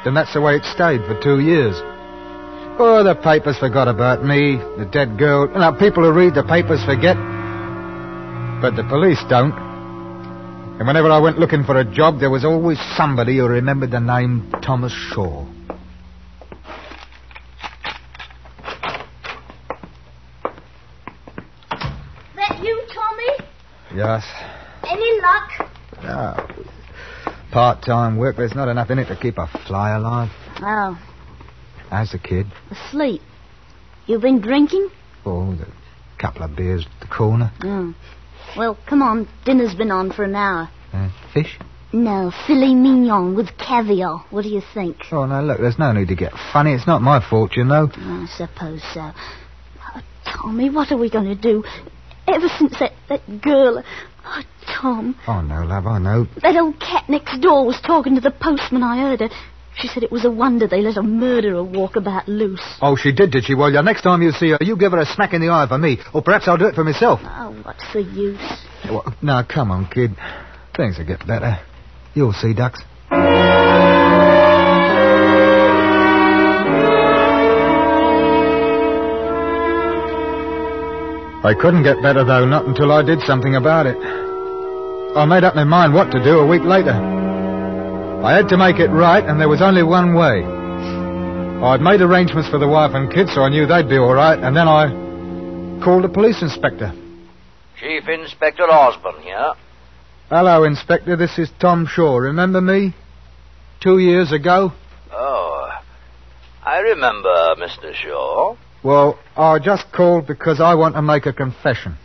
Then 0.03 0.13
that's 0.13 0.33
the 0.33 0.41
way 0.41 0.55
it 0.55 0.65
stayed 0.65 1.01
for 1.05 1.19
two 1.21 1.39
years. 1.39 1.75
Oh, 2.81 3.03
the 3.03 3.13
papers 3.13 3.57
forgot 3.57 3.89
about 3.89 4.23
me, 4.23 4.55
the 4.55 4.85
dead 4.89 5.17
girl. 5.19 5.49
Now, 5.49 5.77
people 5.77 6.01
who 6.01 6.13
read 6.13 6.33
the 6.33 6.43
papers 6.43 6.81
forget. 6.85 7.17
But 8.61 8.77
the 8.77 8.85
police 8.87 9.21
don't. 9.29 9.51
And 9.51 10.87
whenever 10.87 11.11
I 11.11 11.19
went 11.19 11.37
looking 11.39 11.65
for 11.65 11.77
a 11.77 11.83
job, 11.83 12.21
there 12.21 12.29
was 12.29 12.45
always 12.45 12.79
somebody 12.95 13.35
who 13.37 13.47
remembered 13.47 13.91
the 13.91 13.99
name 13.99 14.49
Thomas 14.63 14.93
Shaw. 14.93 15.45
That 22.37 22.59
you, 22.63 22.81
Tommy? 22.95 23.27
Yes. 23.93 24.25
Any 24.87 25.19
luck? 25.21 25.69
No. 26.01 26.47
Part-time 27.51 28.17
work, 28.17 28.37
there's 28.37 28.55
not 28.55 28.69
enough 28.69 28.89
in 28.89 28.99
it 28.99 29.07
to 29.07 29.17
keep 29.17 29.37
a 29.37 29.47
fly 29.67 29.97
alive. 29.97 30.29
Oh, 30.61 30.97
How's 31.89 32.11
the 32.11 32.19
kid? 32.19 32.47
asleep. 32.71 33.21
You've 34.05 34.21
been 34.21 34.41
drinking? 34.41 34.89
Oh, 35.25 35.55
the 35.55 35.67
couple 36.17 36.43
of 36.43 36.55
beers 36.55 36.85
at 36.85 37.07
the 37.07 37.13
corner. 37.13 37.51
Oh. 37.63 37.93
Well, 38.57 38.77
come 38.87 39.01
on. 39.01 39.27
Dinner's 39.45 39.75
been 39.75 39.91
on 39.91 40.11
for 40.11 40.23
an 40.23 40.35
hour. 40.35 40.69
Uh, 40.93 41.09
fish? 41.33 41.57
No, 41.93 42.31
filet 42.45 42.73
mignon 42.75 43.35
with 43.35 43.49
caviar. 43.57 44.25
What 44.29 44.43
do 44.43 44.49
you 44.49 44.61
think? 44.73 44.97
Oh, 45.11 45.25
no, 45.25 45.41
look, 45.41 45.59
there's 45.59 45.79
no 45.79 45.91
need 45.91 46.07
to 46.09 46.15
get 46.15 46.33
funny. 46.53 46.73
It's 46.73 46.85
not 46.87 47.01
my 47.01 47.19
fault, 47.27 47.53
you 47.55 47.63
know. 47.63 47.89
I 47.95 48.27
suppose 48.37 48.81
so. 48.93 49.11
Oh, 49.95 50.01
Tommy, 50.25 50.69
what 50.69 50.91
are 50.91 50.97
we 50.97 51.09
going 51.09 51.25
to 51.25 51.35
do? 51.35 51.63
Ever 52.27 52.47
since 52.57 52.77
that, 52.79 52.91
that 53.09 53.41
girl... 53.41 53.83
Oh, 54.25 54.41
Tom, 54.67 55.15
Oh, 55.27 55.41
no, 55.41 55.63
love, 55.63 55.87
I 55.87 55.97
know. 55.97 56.27
that 56.43 56.55
old 56.55 56.79
cat 56.79 57.09
next 57.09 57.39
door 57.41 57.65
was 57.65 57.79
talking 57.81 58.15
to 58.15 58.21
the 58.21 58.29
postman. 58.31 58.83
I 58.83 58.99
heard 58.99 59.21
her. 59.21 59.29
She 59.79 59.87
said 59.87 60.03
it 60.03 60.11
was 60.11 60.25
a 60.25 60.31
wonder 60.31 60.67
they 60.67 60.81
let 60.81 60.97
a 60.97 61.01
murderer 61.03 61.63
walk 61.63 61.95
about 61.95 62.27
loose. 62.27 62.61
Oh, 62.81 62.97
she 62.97 63.13
did, 63.13 63.31
did 63.31 63.45
she? 63.45 63.55
Well, 63.55 63.71
yeah, 63.71 63.79
next 63.79 64.01
time 64.01 64.21
you 64.21 64.31
see 64.31 64.49
her, 64.49 64.57
you 64.59 64.75
give 64.75 64.91
her 64.91 64.99
a 64.99 65.05
smack 65.05 65.33
in 65.33 65.39
the 65.39 65.49
eye 65.49 65.67
for 65.69 65.77
me. 65.77 65.99
Or 66.13 66.21
perhaps 66.21 66.49
I'll 66.49 66.57
do 66.57 66.65
it 66.65 66.75
for 66.75 66.83
myself. 66.83 67.21
Oh, 67.23 67.57
what's 67.63 67.93
the 67.93 68.01
use? 68.01 68.41
Well, 68.85 69.15
now, 69.21 69.43
come 69.43 69.71
on, 69.71 69.87
kid. 69.87 70.11
Things 70.75 70.97
will 70.97 71.05
get 71.05 71.25
better. 71.25 71.59
You'll 72.13 72.33
see, 72.33 72.53
Ducks. 72.53 72.81
I 81.41 81.53
couldn't 81.57 81.83
get 81.83 82.01
better, 82.01 82.25
though, 82.25 82.45
not 82.45 82.65
until 82.65 82.91
I 82.91 83.01
did 83.01 83.21
something 83.21 83.55
about 83.55 83.85
it. 83.85 83.95
I 85.15 85.23
made 85.25 85.45
up 85.45 85.55
my 85.55 85.63
mind 85.63 85.93
what 85.93 86.11
to 86.11 86.21
do 86.21 86.39
a 86.39 86.45
week 86.47 86.63
later. 86.63 87.18
I 88.23 88.35
had 88.35 88.49
to 88.49 88.57
make 88.57 88.79
it 88.79 88.89
right, 88.89 89.23
and 89.23 89.39
there 89.39 89.47
was 89.47 89.61
only 89.61 89.81
one 89.81 90.13
way. 90.13 90.43
I'd 91.63 91.79
made 91.79 92.01
arrangements 92.01 92.49
for 92.49 92.57
the 92.57 92.67
wife 92.67 92.91
and 92.93 93.09
kids, 93.11 93.33
so 93.33 93.41
I 93.41 93.49
knew 93.49 93.65
they'd 93.65 93.87
be 93.87 93.97
all 93.97 94.13
right, 94.13 94.37
and 94.37 94.55
then 94.55 94.67
I 94.67 94.89
called 95.83 96.03
the 96.03 96.09
police 96.09 96.41
inspector. 96.41 96.91
Chief 97.79 98.07
Inspector 98.09 98.61
Osborne 98.61 99.21
here. 99.23 99.53
Hello, 100.29 100.65
Inspector. 100.65 101.15
This 101.15 101.39
is 101.39 101.49
Tom 101.61 101.87
Shaw. 101.87 102.17
Remember 102.17 102.59
me? 102.59 102.93
Two 103.81 103.99
years 103.99 104.33
ago? 104.33 104.73
Oh, 105.13 105.69
I 106.65 106.75
I 106.75 106.79
remember, 106.79 107.55
Mr. 107.57 107.93
Shaw. 107.93 108.57
Well, 108.83 109.17
I 109.37 109.59
just 109.59 109.91
called 109.93 110.27
because 110.27 110.59
I 110.59 110.75
want 110.75 110.95
to 110.95 111.01
make 111.01 111.25
a 111.25 111.31
confession. 111.33 111.97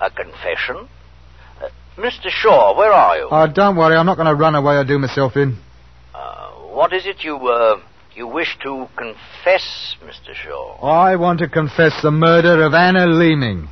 A 0.00 0.10
confession? 0.10 0.88
Mr. 1.96 2.30
Shaw, 2.30 2.76
where 2.76 2.92
are 2.92 3.16
you? 3.18 3.28
Oh, 3.30 3.46
don't 3.52 3.76
worry, 3.76 3.96
I'm 3.96 4.06
not 4.06 4.16
going 4.16 4.28
to 4.28 4.34
run 4.34 4.54
away 4.54 4.76
or 4.76 4.84
do 4.84 4.98
myself 4.98 5.36
in. 5.36 5.58
Uh, 6.14 6.50
what 6.72 6.92
is 6.92 7.06
it 7.06 7.22
you, 7.22 7.36
uh, 7.36 7.80
you 8.14 8.26
wish 8.26 8.56
to 8.62 8.86
confess, 8.96 9.96
Mr. 10.02 10.34
Shaw? 10.34 10.76
I 10.82 11.16
want 11.16 11.40
to 11.40 11.48
confess 11.48 11.92
the 12.02 12.10
murder 12.10 12.62
of 12.64 12.72
Anna 12.72 13.06
Leeming. 13.06 13.68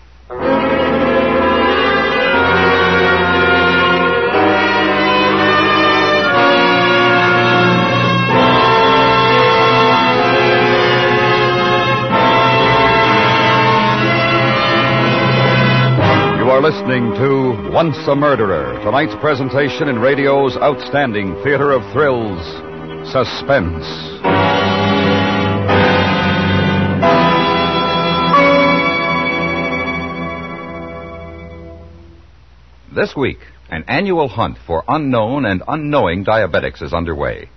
You 16.40 16.56
are 16.56 16.62
listening 16.62 17.12
to 17.14 17.39
Once 17.72 17.96
a 18.08 18.16
Murderer, 18.16 18.80
tonight's 18.82 19.14
presentation 19.20 19.88
in 19.88 19.96
radio's 20.00 20.56
outstanding 20.56 21.40
theater 21.44 21.70
of 21.70 21.82
thrills, 21.92 22.44
Suspense. 23.12 23.86
This 32.92 33.14
week, 33.14 33.38
an 33.70 33.84
annual 33.86 34.26
hunt 34.26 34.58
for 34.66 34.82
unknown 34.88 35.44
and 35.44 35.62
unknowing 35.68 36.24
diabetics 36.24 36.82
is 36.82 36.92
underway. 36.92 37.48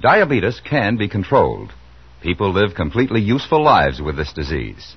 Diabetes 0.00 0.60
can 0.68 0.96
be 0.96 1.08
controlled. 1.08 1.72
People 2.22 2.52
live 2.52 2.74
completely 2.74 3.20
useful 3.20 3.62
lives 3.62 4.02
with 4.02 4.16
this 4.16 4.32
disease. 4.32 4.96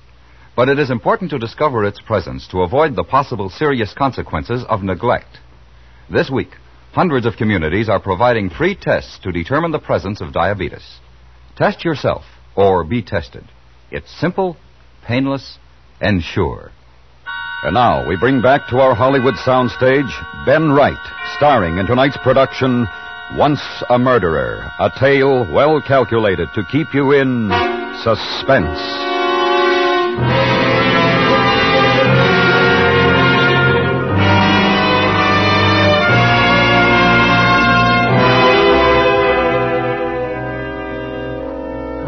But 0.58 0.68
it 0.68 0.80
is 0.80 0.90
important 0.90 1.30
to 1.30 1.38
discover 1.38 1.84
its 1.84 2.00
presence 2.00 2.48
to 2.48 2.62
avoid 2.62 2.96
the 2.96 3.04
possible 3.04 3.48
serious 3.48 3.94
consequences 3.94 4.64
of 4.68 4.82
neglect. 4.82 5.38
This 6.10 6.30
week, 6.30 6.48
hundreds 6.90 7.26
of 7.26 7.36
communities 7.36 7.88
are 7.88 8.00
providing 8.00 8.50
free 8.50 8.74
tests 8.74 9.20
to 9.22 9.30
determine 9.30 9.70
the 9.70 9.78
presence 9.78 10.20
of 10.20 10.32
diabetes. 10.32 10.98
Test 11.54 11.84
yourself 11.84 12.24
or 12.56 12.82
be 12.82 13.02
tested. 13.02 13.44
It's 13.92 14.10
simple, 14.20 14.56
painless, 15.06 15.58
and 16.00 16.24
sure. 16.24 16.72
And 17.62 17.74
now 17.74 18.08
we 18.08 18.16
bring 18.16 18.42
back 18.42 18.66
to 18.70 18.78
our 18.78 18.96
Hollywood 18.96 19.34
soundstage 19.34 20.10
Ben 20.44 20.72
Wright, 20.72 20.98
starring 21.36 21.78
in 21.78 21.86
tonight's 21.86 22.18
production, 22.24 22.88
Once 23.36 23.62
a 23.88 23.96
Murderer, 23.96 24.68
a 24.80 24.90
tale 24.98 25.46
well 25.54 25.80
calculated 25.80 26.48
to 26.56 26.64
keep 26.72 26.88
you 26.94 27.12
in 27.12 27.48
suspense. 28.02 29.17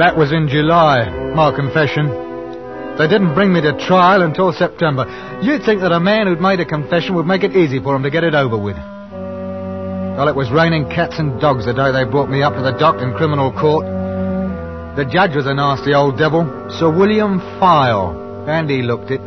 That 0.00 0.16
was 0.16 0.32
in 0.32 0.48
July, 0.48 1.10
my 1.34 1.54
confession. 1.54 2.08
They 2.96 3.06
didn't 3.06 3.34
bring 3.34 3.52
me 3.52 3.60
to 3.60 3.76
trial 3.86 4.22
until 4.22 4.50
September. 4.50 5.04
You'd 5.42 5.62
think 5.64 5.82
that 5.82 5.92
a 5.92 6.00
man 6.00 6.26
who'd 6.26 6.40
made 6.40 6.58
a 6.58 6.64
confession 6.64 7.14
would 7.16 7.26
make 7.26 7.44
it 7.44 7.54
easy 7.54 7.80
for 7.80 7.94
him 7.94 8.02
to 8.04 8.10
get 8.10 8.24
it 8.24 8.34
over 8.34 8.56
with. 8.56 8.76
Well, 8.76 10.28
it 10.28 10.34
was 10.34 10.50
raining 10.50 10.88
cats 10.88 11.18
and 11.18 11.38
dogs 11.38 11.66
the 11.66 11.74
day 11.74 11.92
they 11.92 12.04
brought 12.04 12.30
me 12.30 12.42
up 12.42 12.54
to 12.54 12.62
the 12.62 12.72
dock 12.72 13.02
in 13.02 13.12
criminal 13.12 13.52
court. 13.52 13.99
The 14.96 15.04
judge 15.04 15.36
was 15.36 15.46
a 15.46 15.54
nasty 15.54 15.94
old 15.94 16.18
devil, 16.18 16.42
Sir 16.78 16.90
William 16.90 17.38
File, 17.60 18.44
and 18.48 18.68
he 18.68 18.82
looked 18.82 19.10
it. 19.10 19.20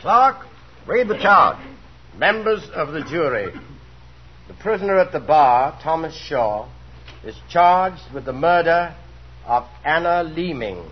Clark, 0.00 0.46
read 0.86 1.08
the 1.08 1.18
charge. 1.18 1.58
Members 2.16 2.62
of 2.74 2.92
the 2.92 3.02
jury. 3.02 3.52
The 4.48 4.54
prisoner 4.54 4.98
at 4.98 5.12
the 5.12 5.20
bar, 5.20 5.78
Thomas 5.82 6.14
Shaw, 6.14 6.68
is 7.24 7.34
charged 7.50 8.02
with 8.14 8.24
the 8.24 8.32
murder 8.32 8.94
of 9.46 9.64
Anna 9.84 10.22
Leeming. 10.22 10.82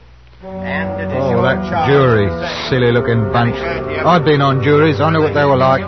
And 0.43 1.01
it 1.01 1.17
is 1.17 1.23
Oh, 1.23 1.31
your 1.31 1.43
that 1.43 1.69
charge 1.71 1.91
jury, 1.91 2.29
silly 2.69 2.93
looking 2.93 3.33
bunch. 3.33 3.55
I'd 3.57 4.25
been 4.25 4.41
on 4.41 4.63
juries, 4.63 5.01
I 5.01 5.11
knew 5.11 5.23
what 5.23 5.35
they 5.35 5.45
were 5.45 5.57
like. 5.57 5.83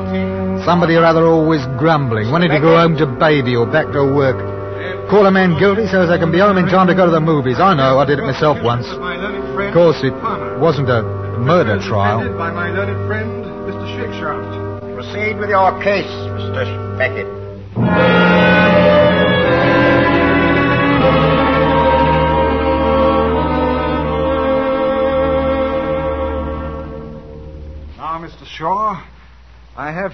Somebody 0.65 0.95
or 0.95 1.05
other 1.05 1.25
always 1.27 1.65
grumbling, 1.79 2.31
wanting 2.31 2.51
to 2.51 2.61
go 2.61 2.77
home 2.77 2.97
to 2.99 3.07
baby 3.07 3.57
or 3.57 3.67
back 3.67 3.93
to 3.93 4.05
work. 4.05 4.60
Call 5.11 5.27
a 5.27 5.31
man 5.31 5.59
guilty 5.59 5.87
so 5.87 6.01
as 6.03 6.11
I 6.11 6.19
can 6.19 6.33
be 6.33 6.39
home 6.39 6.57
in 6.57 6.67
time 6.67 6.87
to 6.87 6.95
go 6.95 7.05
to 7.05 7.11
the 7.11 7.21
movies. 7.21 7.61
I 7.61 7.75
know, 7.75 7.99
I 7.99 8.05
did 8.07 8.19
it 8.19 8.23
myself 8.23 8.63
once. 8.63 8.87
Of 8.87 9.75
course, 9.75 10.01
it 10.03 10.15
wasn't 10.59 10.89
a 10.89 11.03
murder 11.39 11.79
trial. 11.81 12.21
By 12.39 12.51
my 12.51 12.71
learned 12.71 13.07
friend, 13.07 13.45
Mr. 13.69 13.87
Shakeshaft. 13.99 14.95
Proceed 14.95 15.39
with 15.39 15.51
your 15.51 15.73
case, 15.83 16.07
Mr. 16.07 16.99
Beckett. 16.99 18.30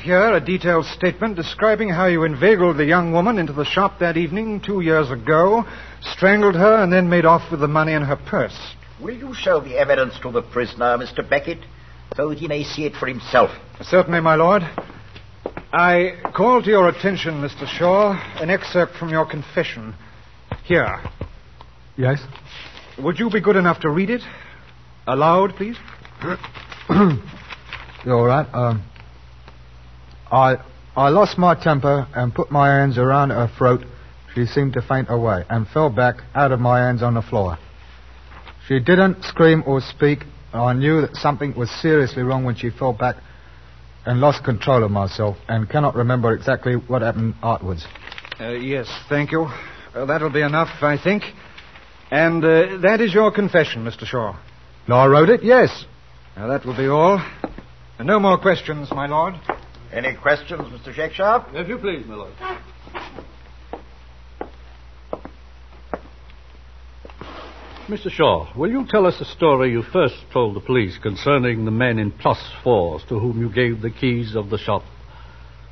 Here 0.07 0.35
a 0.35 0.41
detailed 0.41 0.85
statement 0.85 1.35
describing 1.35 1.89
how 1.89 2.07
you 2.07 2.23
inveigled 2.23 2.77
the 2.77 2.85
young 2.85 3.13
woman 3.13 3.39
into 3.39 3.53
the 3.53 3.65
shop 3.65 3.99
that 3.99 4.17
evening 4.17 4.61
two 4.65 4.81
years 4.81 5.11
ago, 5.11 5.65
strangled 6.01 6.55
her, 6.55 6.81
and 6.81 6.93
then 6.93 7.11
made 7.11 7.25
off 7.25 7.51
with 7.51 7.59
the 7.59 7.67
money 7.67 7.93
in 7.93 8.03
her 8.03 8.15
purse. 8.15 8.57
Will 9.03 9.17
you 9.17 9.35
show 9.35 9.61
the 9.61 9.77
evidence 9.77 10.15
to 10.23 10.31
the 10.31 10.43
prisoner, 10.43 10.97
Mr. 10.97 11.29
Beckett, 11.29 11.59
so 12.15 12.29
that 12.29 12.39
he 12.39 12.47
may 12.47 12.63
see 12.63 12.87
it 12.87 12.95
for 12.95 13.09
himself? 13.09 13.51
Certainly, 13.83 14.21
my 14.21 14.37
lord. 14.37 14.63
I 15.73 16.21
call 16.37 16.63
to 16.63 16.69
your 16.71 16.89
attention, 16.89 17.43
Mr. 17.43 17.67
Shaw, 17.67 18.13
an 18.41 18.49
excerpt 18.49 18.95
from 18.95 19.09
your 19.09 19.29
confession. 19.29 19.93
Here. 20.63 21.03
Yes? 21.97 22.21
Would 23.01 23.19
you 23.19 23.29
be 23.29 23.41
good 23.41 23.57
enough 23.57 23.81
to 23.81 23.91
read 23.91 24.11
it? 24.11 24.23
Aloud, 25.09 25.57
please. 25.57 25.77
You're 26.89 28.15
all 28.15 28.25
right? 28.25 28.47
Um, 28.55 28.85
I 30.31 30.57
I 30.97 31.11
lost 31.11 31.37
my 31.37 31.55
temper 31.55 32.07
and 32.15 32.35
put 32.35 32.51
my 32.51 32.69
hands 32.69 32.97
around 32.97 33.31
her 33.31 33.51
throat. 33.59 33.85
She 34.35 34.47
seemed 34.47 34.73
to 34.75 34.83
faint 34.83 35.09
away 35.11 35.45
and 35.51 35.69
fell 35.69 35.91
back 35.91 36.17
out 36.35 36.53
of 36.53 36.61
my 36.61 36.79
hands 36.79 37.03
on 37.03 37.15
the 37.15 37.23
floor. 37.23 37.59
She 38.67 38.81
didn't 38.81 39.23
scream 39.25 39.63
or 39.67 39.81
speak. 39.81 40.21
I 40.55 40.73
knew 40.73 41.03
that 41.03 41.17
something 41.17 41.55
was 41.55 41.71
seriously 41.83 42.23
wrong 42.23 42.45
when 42.45 42.57
she 42.57 42.71
fell 42.71 42.95
back 42.95 43.17
and 44.07 44.21
lost 44.21 44.43
control 44.43 44.85
of 44.85 44.91
myself 44.91 45.37
and 45.49 45.69
cannot 45.69 45.95
remember 45.95 46.33
exactly 46.33 46.75
what 46.75 47.03
happened 47.03 47.35
afterwards. 47.43 47.85
Uh, 48.41 48.51
yes, 48.53 48.89
thank 49.09 49.33
you. 49.33 49.49
Uh, 49.95 50.07
that'll 50.07 50.31
be 50.31 50.43
enough, 50.43 50.83
I 50.83 50.97
think. 50.97 51.25
And 52.11 52.43
uh, 52.43 52.79
that 52.83 53.01
is 53.01 53.13
your 53.13 53.33
confession, 53.33 53.85
Mr. 53.85 54.07
Shaw. 54.07 54.37
I 54.89 55.07
wrote 55.07 55.29
it, 55.29 55.43
yes. 55.43 55.85
Now, 56.37 56.47
that 56.47 56.65
will 56.65 56.77
be 56.77 56.87
all. 56.87 57.21
And 57.99 58.07
no 58.07 58.21
more 58.21 58.39
questions, 58.39 58.91
my 58.93 59.07
lord. 59.07 59.35
Any 59.93 60.17
questions, 60.17 60.63
Mr. 60.63 60.93
Shakeshaft? 60.95 61.55
If 61.55 61.69
you 61.69 61.79
please, 61.79 62.05
my 62.07 62.15
lord. 62.17 62.33
Mr. 67.89 68.11
Shaw, 68.11 68.53
will 68.57 68.71
you 68.71 68.85
tell 68.89 69.07
us 69.07 69.17
the 69.21 69.25
story 69.25 69.71
you 69.71 69.83
first 69.83 70.17
told 70.33 70.57
the 70.57 70.61
police 70.61 70.99
concerning 70.99 71.65
the 71.65 71.71
men 71.71 72.01
in 72.01 72.11
plus 72.11 72.39
fours 72.65 73.03
to 73.09 73.21
whom 73.21 73.41
you 73.41 73.49
gave 73.49 73.81
the 73.81 73.91
keys 73.91 74.35
of 74.35 74.51
the 74.51 74.59
shop? 74.59 74.83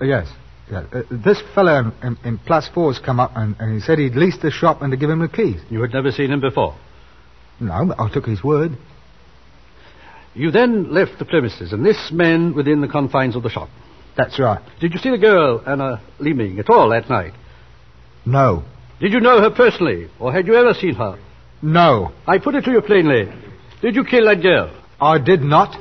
Uh, 0.01 0.05
yes. 0.05 0.29
Yeah. 0.71 0.85
Uh, 0.93 1.03
this 1.11 1.43
fellow 1.57 1.93
in, 2.03 2.09
in, 2.09 2.19
in 2.25 2.39
plus 2.39 2.69
fours 2.73 3.01
come 3.05 3.19
up 3.19 3.33
and, 3.35 3.57
and 3.59 3.75
he 3.75 3.81
said 3.81 3.99
he'd 3.99 4.15
leased 4.15 4.43
the 4.43 4.53
shop 4.53 4.81
and 4.81 4.93
to 4.93 4.97
give 4.97 5.11
him 5.11 5.19
the 5.19 5.29
keys. 5.29 5.61
You 5.69 5.83
had 5.83 5.93
never 5.93 6.13
seen 6.13 6.31
him 6.31 6.41
before. 6.41 6.77
No, 7.59 7.85
but 7.87 7.99
I 7.99 8.09
took 8.13 8.27
his 8.27 8.45
word. 8.45 8.79
You 10.35 10.53
then 10.53 10.93
left 10.93 11.19
the 11.19 11.25
premises, 11.25 11.73
and 11.73 11.85
this 11.85 12.11
man 12.13 12.55
within 12.55 12.81
the 12.81 12.89
confines 12.89 13.37
of 13.37 13.43
the 13.43 13.51
shop. 13.51 13.69
That's 14.17 14.39
right. 14.39 14.61
Did 14.81 14.93
you 14.93 14.99
see 14.99 15.11
the 15.11 15.19
girl, 15.19 15.63
Anna 15.67 16.01
Leeming, 16.21 16.59
at 16.59 16.71
all 16.71 16.91
that 16.91 17.11
night? 17.11 17.33
No. 18.25 18.65
Did 19.01 19.13
you 19.13 19.21
know 19.21 19.41
her 19.41 19.51
personally, 19.51 20.09
or 20.21 20.33
had 20.33 20.47
you 20.47 20.55
ever 20.55 20.73
seen 20.75 20.95
her? 20.95 21.19
No. 21.63 22.13
I 22.27 22.39
put 22.39 22.55
it 22.55 22.65
to 22.65 22.71
you 22.71 22.81
plainly. 22.81 23.25
Did 23.83 23.97
you 23.97 24.05
kill 24.05 24.27
that 24.27 24.43
girl? 24.43 24.71
I 25.01 25.19
did 25.19 25.43
not. 25.43 25.75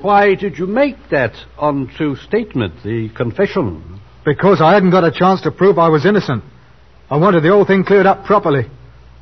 Why 0.00 0.34
did 0.34 0.58
you 0.58 0.66
make 0.66 0.96
that 1.10 1.32
untrue 1.60 2.16
statement, 2.16 2.82
the 2.82 3.08
confession? 3.16 4.00
Because 4.24 4.60
I 4.60 4.74
hadn't 4.74 4.90
got 4.90 5.04
a 5.04 5.12
chance 5.12 5.42
to 5.42 5.50
prove 5.50 5.78
I 5.78 5.88
was 5.88 6.06
innocent. 6.06 6.44
I 7.10 7.16
wanted 7.16 7.42
the 7.42 7.50
whole 7.50 7.64
thing 7.64 7.84
cleared 7.84 8.06
up 8.06 8.24
properly. 8.24 8.68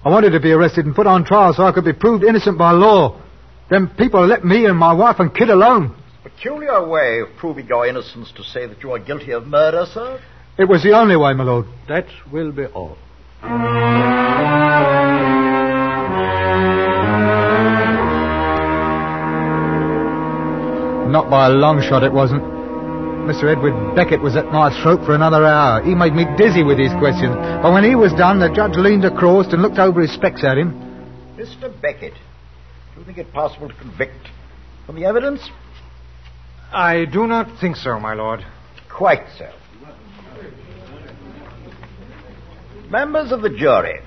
I 0.04 0.08
wanted 0.08 0.30
to 0.30 0.40
be 0.40 0.52
arrested 0.52 0.86
and 0.86 0.94
put 0.94 1.06
on 1.06 1.24
trial 1.24 1.52
so 1.54 1.64
I 1.64 1.72
could 1.72 1.84
be 1.84 1.92
proved 1.92 2.24
innocent 2.24 2.56
by 2.56 2.70
law. 2.72 3.20
Then 3.68 3.88
people 3.88 4.26
let 4.26 4.44
me 4.44 4.66
and 4.66 4.76
my 4.78 4.92
wife 4.92 5.16
and 5.18 5.34
kid 5.34 5.50
alone. 5.50 5.96
Peculiar 6.22 6.86
way 6.86 7.20
of 7.20 7.28
proving 7.38 7.66
your 7.66 7.86
innocence 7.86 8.30
to 8.36 8.42
say 8.42 8.66
that 8.66 8.82
you 8.82 8.92
are 8.92 8.98
guilty 8.98 9.30
of 9.30 9.46
murder, 9.46 9.86
sir. 9.92 10.20
It 10.58 10.68
was 10.68 10.82
the 10.82 10.92
only 10.92 11.16
way, 11.16 11.32
my 11.32 11.44
lord. 11.44 11.64
That 11.88 12.04
will 12.30 12.52
be 12.52 12.66
all. 12.66 12.98
Not 21.10 21.30
by 21.30 21.46
a 21.46 21.50
long 21.50 21.80
shot, 21.80 22.04
it 22.04 22.12
wasn't. 22.12 22.42
Mr. 22.42 23.50
Edward 23.50 23.94
Beckett 23.96 24.20
was 24.20 24.36
at 24.36 24.46
my 24.46 24.68
throat 24.82 25.04
for 25.06 25.14
another 25.14 25.46
hour. 25.46 25.82
He 25.82 25.94
made 25.94 26.12
me 26.12 26.26
dizzy 26.36 26.62
with 26.62 26.78
his 26.78 26.92
questions. 27.00 27.34
But 27.62 27.72
when 27.72 27.84
he 27.84 27.94
was 27.94 28.12
done, 28.12 28.40
the 28.40 28.52
judge 28.52 28.76
leaned 28.76 29.06
across 29.06 29.46
and 29.54 29.62
looked 29.62 29.78
over 29.78 30.02
his 30.02 30.12
specs 30.12 30.44
at 30.44 30.58
him. 30.58 30.74
Mr. 31.38 31.72
Beckett, 31.80 32.12
do 32.12 33.00
you 33.00 33.06
think 33.06 33.16
it 33.16 33.32
possible 33.32 33.68
to 33.68 33.74
convict 33.74 34.28
from 34.84 34.96
the 34.96 35.06
evidence? 35.06 35.40
I 36.72 37.04
do 37.04 37.26
not 37.26 37.58
think 37.60 37.76
so, 37.76 37.98
my 37.98 38.14
lord. 38.14 38.44
Quite 38.88 39.26
so. 39.36 39.50
Members 42.88 43.32
of 43.32 43.42
the 43.42 43.50
jury, 43.50 44.00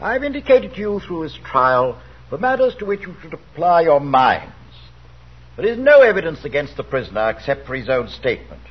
I've 0.00 0.24
indicated 0.24 0.74
to 0.74 0.80
you 0.80 1.00
through 1.00 1.24
this 1.24 1.38
trial 1.44 2.00
the 2.30 2.38
matters 2.38 2.74
to 2.78 2.86
which 2.86 3.02
you 3.02 3.14
should 3.20 3.34
apply 3.34 3.82
your 3.82 4.00
minds. 4.00 4.54
There 5.56 5.66
is 5.66 5.78
no 5.78 6.00
evidence 6.00 6.44
against 6.44 6.78
the 6.78 6.82
prisoner 6.82 7.28
except 7.28 7.66
for 7.66 7.74
his 7.74 7.90
own 7.90 8.08
statement. 8.08 8.62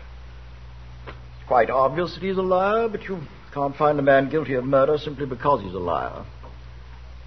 It's 1.08 1.48
quite 1.48 1.70
obvious 1.70 2.16
that 2.16 2.24
he's 2.24 2.38
a 2.38 2.42
liar, 2.42 2.88
but 2.88 3.04
you 3.04 3.22
can't 3.54 3.76
find 3.76 4.00
a 4.00 4.04
man 4.04 4.30
guilty 4.30 4.56
of 4.56 4.66
murder 4.66 4.98
simply 4.98 5.28
because 5.28 5.62
he's 5.62 5.76
a 5.76 5.80
liar. 5.80 6.26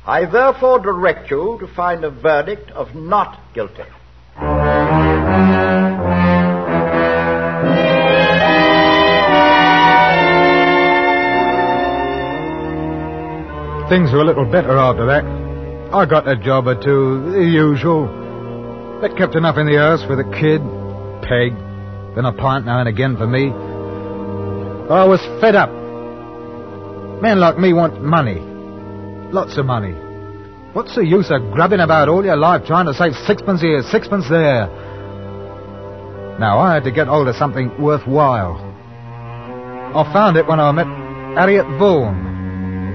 I 0.05 0.25
therefore 0.25 0.81
direct 0.81 1.31
you 1.31 1.57
to 1.61 1.69
find 1.69 2.05
a 2.05 2.11
verdict 2.11 2.71
of 2.73 2.97
not 2.97 3.41
guilty. 3.55 3.85
Things 13.89 14.11
were 14.13 14.21
a 14.21 14.25
little 14.25 14.47
better 14.47 14.79
after 14.79 15.05
that. 15.07 15.25
I 15.93 16.07
got 16.07 16.27
a 16.27 16.37
job 16.37 16.67
or 16.67 16.75
two, 16.75 17.33
the 17.33 17.45
usual. 17.45 18.09
That 19.03 19.15
kept 19.15 19.35
enough 19.35 19.59
in 19.59 19.67
the 19.67 19.77
house 19.77 20.03
for 20.03 20.17
the 20.17 20.25
kid, 20.25 20.65
Peg, 21.21 21.53
then 22.17 22.25
a 22.25 22.33
pint 22.33 22.65
now 22.65 22.81
and 22.81 22.89
again 22.89 23.17
for 23.19 23.27
me. 23.27 23.51
I 24.89 25.05
was 25.05 25.21
fed 25.41 25.55
up. 25.55 25.69
Men 27.21 27.39
like 27.41 27.59
me 27.59 27.75
want 27.75 28.03
money. 28.03 28.41
Lots 29.33 29.59
of 29.59 29.67
money. 29.67 29.93
What's 30.73 30.95
the 30.95 31.05
use 31.05 31.31
of 31.31 31.53
grubbing 31.53 31.81
about 31.81 32.09
all 32.09 32.25
your 32.25 32.37
life 32.37 32.67
trying 32.67 32.87
to 32.87 32.95
save 32.95 33.13
sixpence 33.27 33.61
here, 33.61 33.83
sixpence 33.83 34.29
there? 34.31 34.67
Now, 36.41 36.59
I 36.59 36.73
had 36.73 36.85
to 36.85 36.91
get 36.91 37.07
hold 37.07 37.29
of 37.29 37.37
something 37.37 37.71
worthwhile. 37.81 38.57
I 39.95 40.11
found 40.13 40.39
it 40.39 40.47
when 40.47 40.59
I 40.59 40.73
met 40.73 40.87
Harriet 41.37 41.67
Vaughan. 41.79 42.34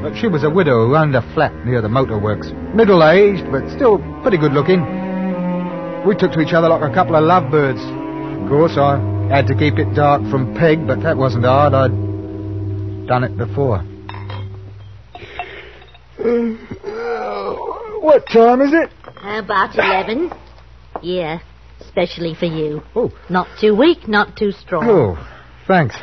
But 0.01 0.15
she 0.15 0.27
was 0.27 0.43
a 0.43 0.49
widow 0.49 0.87
who 0.87 0.95
owned 0.95 1.15
a 1.15 1.21
flat 1.33 1.53
near 1.65 1.81
the 1.81 1.89
motor 1.89 2.17
works. 2.17 2.51
Middle 2.73 3.03
aged, 3.03 3.51
but 3.51 3.69
still 3.75 3.99
pretty 4.21 4.37
good 4.37 4.53
looking. 4.53 4.79
We 6.05 6.15
took 6.15 6.31
to 6.31 6.39
each 6.39 6.53
other 6.53 6.69
like 6.69 6.89
a 6.89 6.93
couple 6.93 7.15
of 7.15 7.23
lovebirds. 7.23 7.81
Of 7.81 8.47
course, 8.47 8.77
I 8.77 8.97
had 9.27 9.47
to 9.47 9.55
keep 9.55 9.77
it 9.77 9.93
dark 9.93 10.21
from 10.31 10.55
Peg, 10.55 10.87
but 10.87 11.01
that 11.03 11.17
wasn't 11.17 11.43
hard. 11.43 11.73
I'd 11.73 13.07
done 13.07 13.23
it 13.25 13.37
before. 13.37 13.83
Uh, 16.19 17.53
what 17.99 18.25
time 18.27 18.61
is 18.61 18.71
it? 18.73 18.89
About 19.21 19.77
11? 19.77 20.31
Yeah, 21.01 21.39
especially 21.81 22.35
for 22.35 22.45
you. 22.45 22.81
Oh. 22.95 23.11
Not 23.29 23.47
too 23.59 23.75
weak, 23.75 24.07
not 24.07 24.37
too 24.37 24.51
strong. 24.51 24.89
Oh, 24.89 25.17
thanks. 25.67 25.95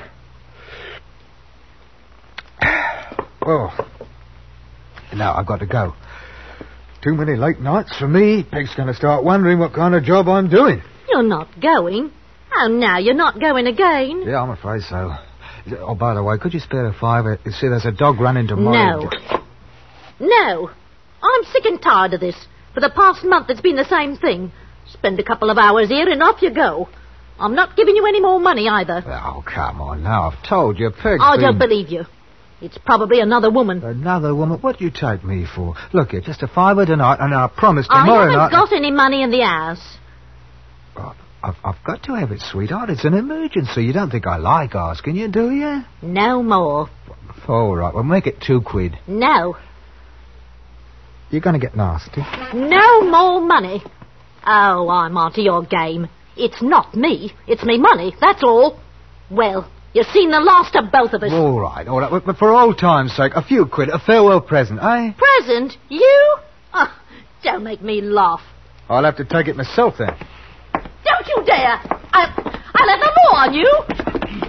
Oh. 3.46 3.70
Now 5.14 5.34
I've 5.34 5.46
got 5.46 5.60
to 5.60 5.66
go. 5.66 5.94
Too 7.02 7.14
many 7.14 7.36
late 7.36 7.60
nights 7.60 7.96
for 7.96 8.08
me. 8.08 8.42
Peg's 8.50 8.74
going 8.74 8.88
to 8.88 8.94
start 8.94 9.22
wondering 9.24 9.58
what 9.58 9.72
kind 9.72 9.94
of 9.94 10.02
job 10.02 10.28
I'm 10.28 10.50
doing. 10.50 10.82
You're 11.08 11.22
not 11.22 11.48
going. 11.60 12.10
Oh, 12.54 12.68
now 12.68 12.98
you're 12.98 13.14
not 13.14 13.38
going 13.40 13.66
again. 13.66 14.24
Yeah, 14.26 14.42
I'm 14.42 14.50
afraid 14.50 14.82
so. 14.82 15.14
Oh, 15.78 15.94
by 15.94 16.14
the 16.14 16.22
way, 16.22 16.38
could 16.38 16.54
you 16.54 16.60
spare 16.60 16.86
a 16.86 16.92
fiver? 16.92 17.38
You 17.44 17.52
see, 17.52 17.68
there's 17.68 17.84
a 17.84 17.92
dog 17.92 18.18
running 18.20 18.48
to 18.48 18.56
my... 18.56 18.72
No. 18.72 19.10
No. 20.18 20.70
I'm 21.22 21.44
sick 21.52 21.64
and 21.64 21.80
tired 21.80 22.14
of 22.14 22.20
this. 22.20 22.36
For 22.74 22.80
the 22.80 22.90
past 22.90 23.24
month, 23.24 23.50
it's 23.50 23.60
been 23.60 23.76
the 23.76 23.84
same 23.88 24.16
thing. 24.16 24.52
Spend 24.92 25.18
a 25.20 25.24
couple 25.24 25.50
of 25.50 25.58
hours 25.58 25.88
here 25.88 26.08
and 26.08 26.22
off 26.22 26.42
you 26.42 26.50
go. 26.52 26.88
I'm 27.38 27.54
not 27.54 27.76
giving 27.76 27.94
you 27.96 28.06
any 28.06 28.20
more 28.20 28.40
money 28.40 28.68
either. 28.68 29.02
Oh, 29.06 29.42
come 29.46 29.80
on 29.80 30.02
now. 30.02 30.30
I've 30.30 30.48
told 30.48 30.78
you, 30.78 30.90
Peg's 30.90 31.20
I 31.22 31.36
been- 31.36 31.42
don't 31.44 31.58
believe 31.58 31.88
you. 31.88 32.04
It's 32.60 32.78
probably 32.78 33.20
another 33.20 33.50
woman. 33.50 33.82
Another 33.84 34.34
woman? 34.34 34.60
What 34.60 34.78
do 34.78 34.84
you 34.84 34.90
take 34.90 35.22
me 35.22 35.44
for? 35.44 35.74
Look 35.92 36.10
here, 36.10 36.22
just 36.22 36.42
a 36.42 36.48
fiver 36.48 36.86
tonight, 36.86 37.18
and 37.20 37.34
I 37.34 37.48
promise 37.48 37.86
I 37.90 38.02
tomorrow 38.02 38.30
haven't 38.30 38.38
night... 38.38 38.50
got 38.50 38.72
any 38.72 38.90
money 38.90 39.22
in 39.22 39.30
the 39.30 39.42
house. 39.44 39.98
Oh, 40.96 41.14
I've, 41.42 41.56
I've 41.62 41.84
got 41.84 42.02
to 42.04 42.14
have 42.14 42.32
it, 42.32 42.40
sweetheart. 42.40 42.88
It's 42.88 43.04
an 43.04 43.12
emergency. 43.12 43.82
You 43.82 43.92
don't 43.92 44.10
think 44.10 44.26
I 44.26 44.38
like 44.38 44.74
asking 44.74 45.16
you, 45.16 45.28
do 45.28 45.50
you? 45.50 45.82
No 46.00 46.42
more. 46.42 46.88
All 47.46 47.76
right, 47.76 47.94
we'll 47.94 48.04
make 48.04 48.26
it 48.26 48.40
two 48.40 48.62
quid. 48.62 48.98
No. 49.06 49.56
You're 51.30 51.42
going 51.42 51.60
to 51.60 51.64
get 51.64 51.76
nasty. 51.76 52.22
No 52.54 53.02
more 53.02 53.40
money. 53.40 53.82
Oh, 54.46 54.88
I'm 54.88 55.16
onto 55.18 55.42
your 55.42 55.62
game. 55.64 56.08
It's 56.36 56.62
not 56.62 56.94
me. 56.94 57.32
It's 57.46 57.64
me 57.64 57.78
money, 57.78 58.14
that's 58.20 58.42
all. 58.42 58.80
Well, 59.30 59.70
you've 59.96 60.06
seen 60.08 60.30
the 60.30 60.40
last 60.40 60.76
of 60.76 60.92
both 60.92 61.14
of 61.14 61.22
us. 61.22 61.32
All 61.32 61.58
right, 61.58 61.88
all 61.88 62.00
right. 62.00 62.22
But- 62.24 62.36
for 62.36 62.52
old 62.52 62.78
time's 62.78 63.16
sake, 63.16 63.32
a 63.34 63.42
few 63.42 63.64
quid, 63.66 63.88
a 63.88 63.98
farewell 63.98 64.40
present, 64.42 64.78
eh? 64.82 65.12
Present? 65.16 65.76
You? 65.88 66.36
Oh, 66.74 66.92
don't 67.42 67.64
make 67.64 67.80
me 67.82 68.02
laugh. 68.02 68.42
I'll 68.88 69.04
have 69.04 69.16
to 69.16 69.24
take 69.24 69.48
it 69.48 69.56
myself 69.56 69.94
then. 69.98 70.14
Don't 70.74 71.26
you 71.26 71.42
dare! 71.46 71.80
I'll, 72.12 72.30
I'll 72.74 72.88
have 72.88 73.00
the 73.00 73.12
law 73.24 73.36
on 73.42 73.54
you! 73.54 73.70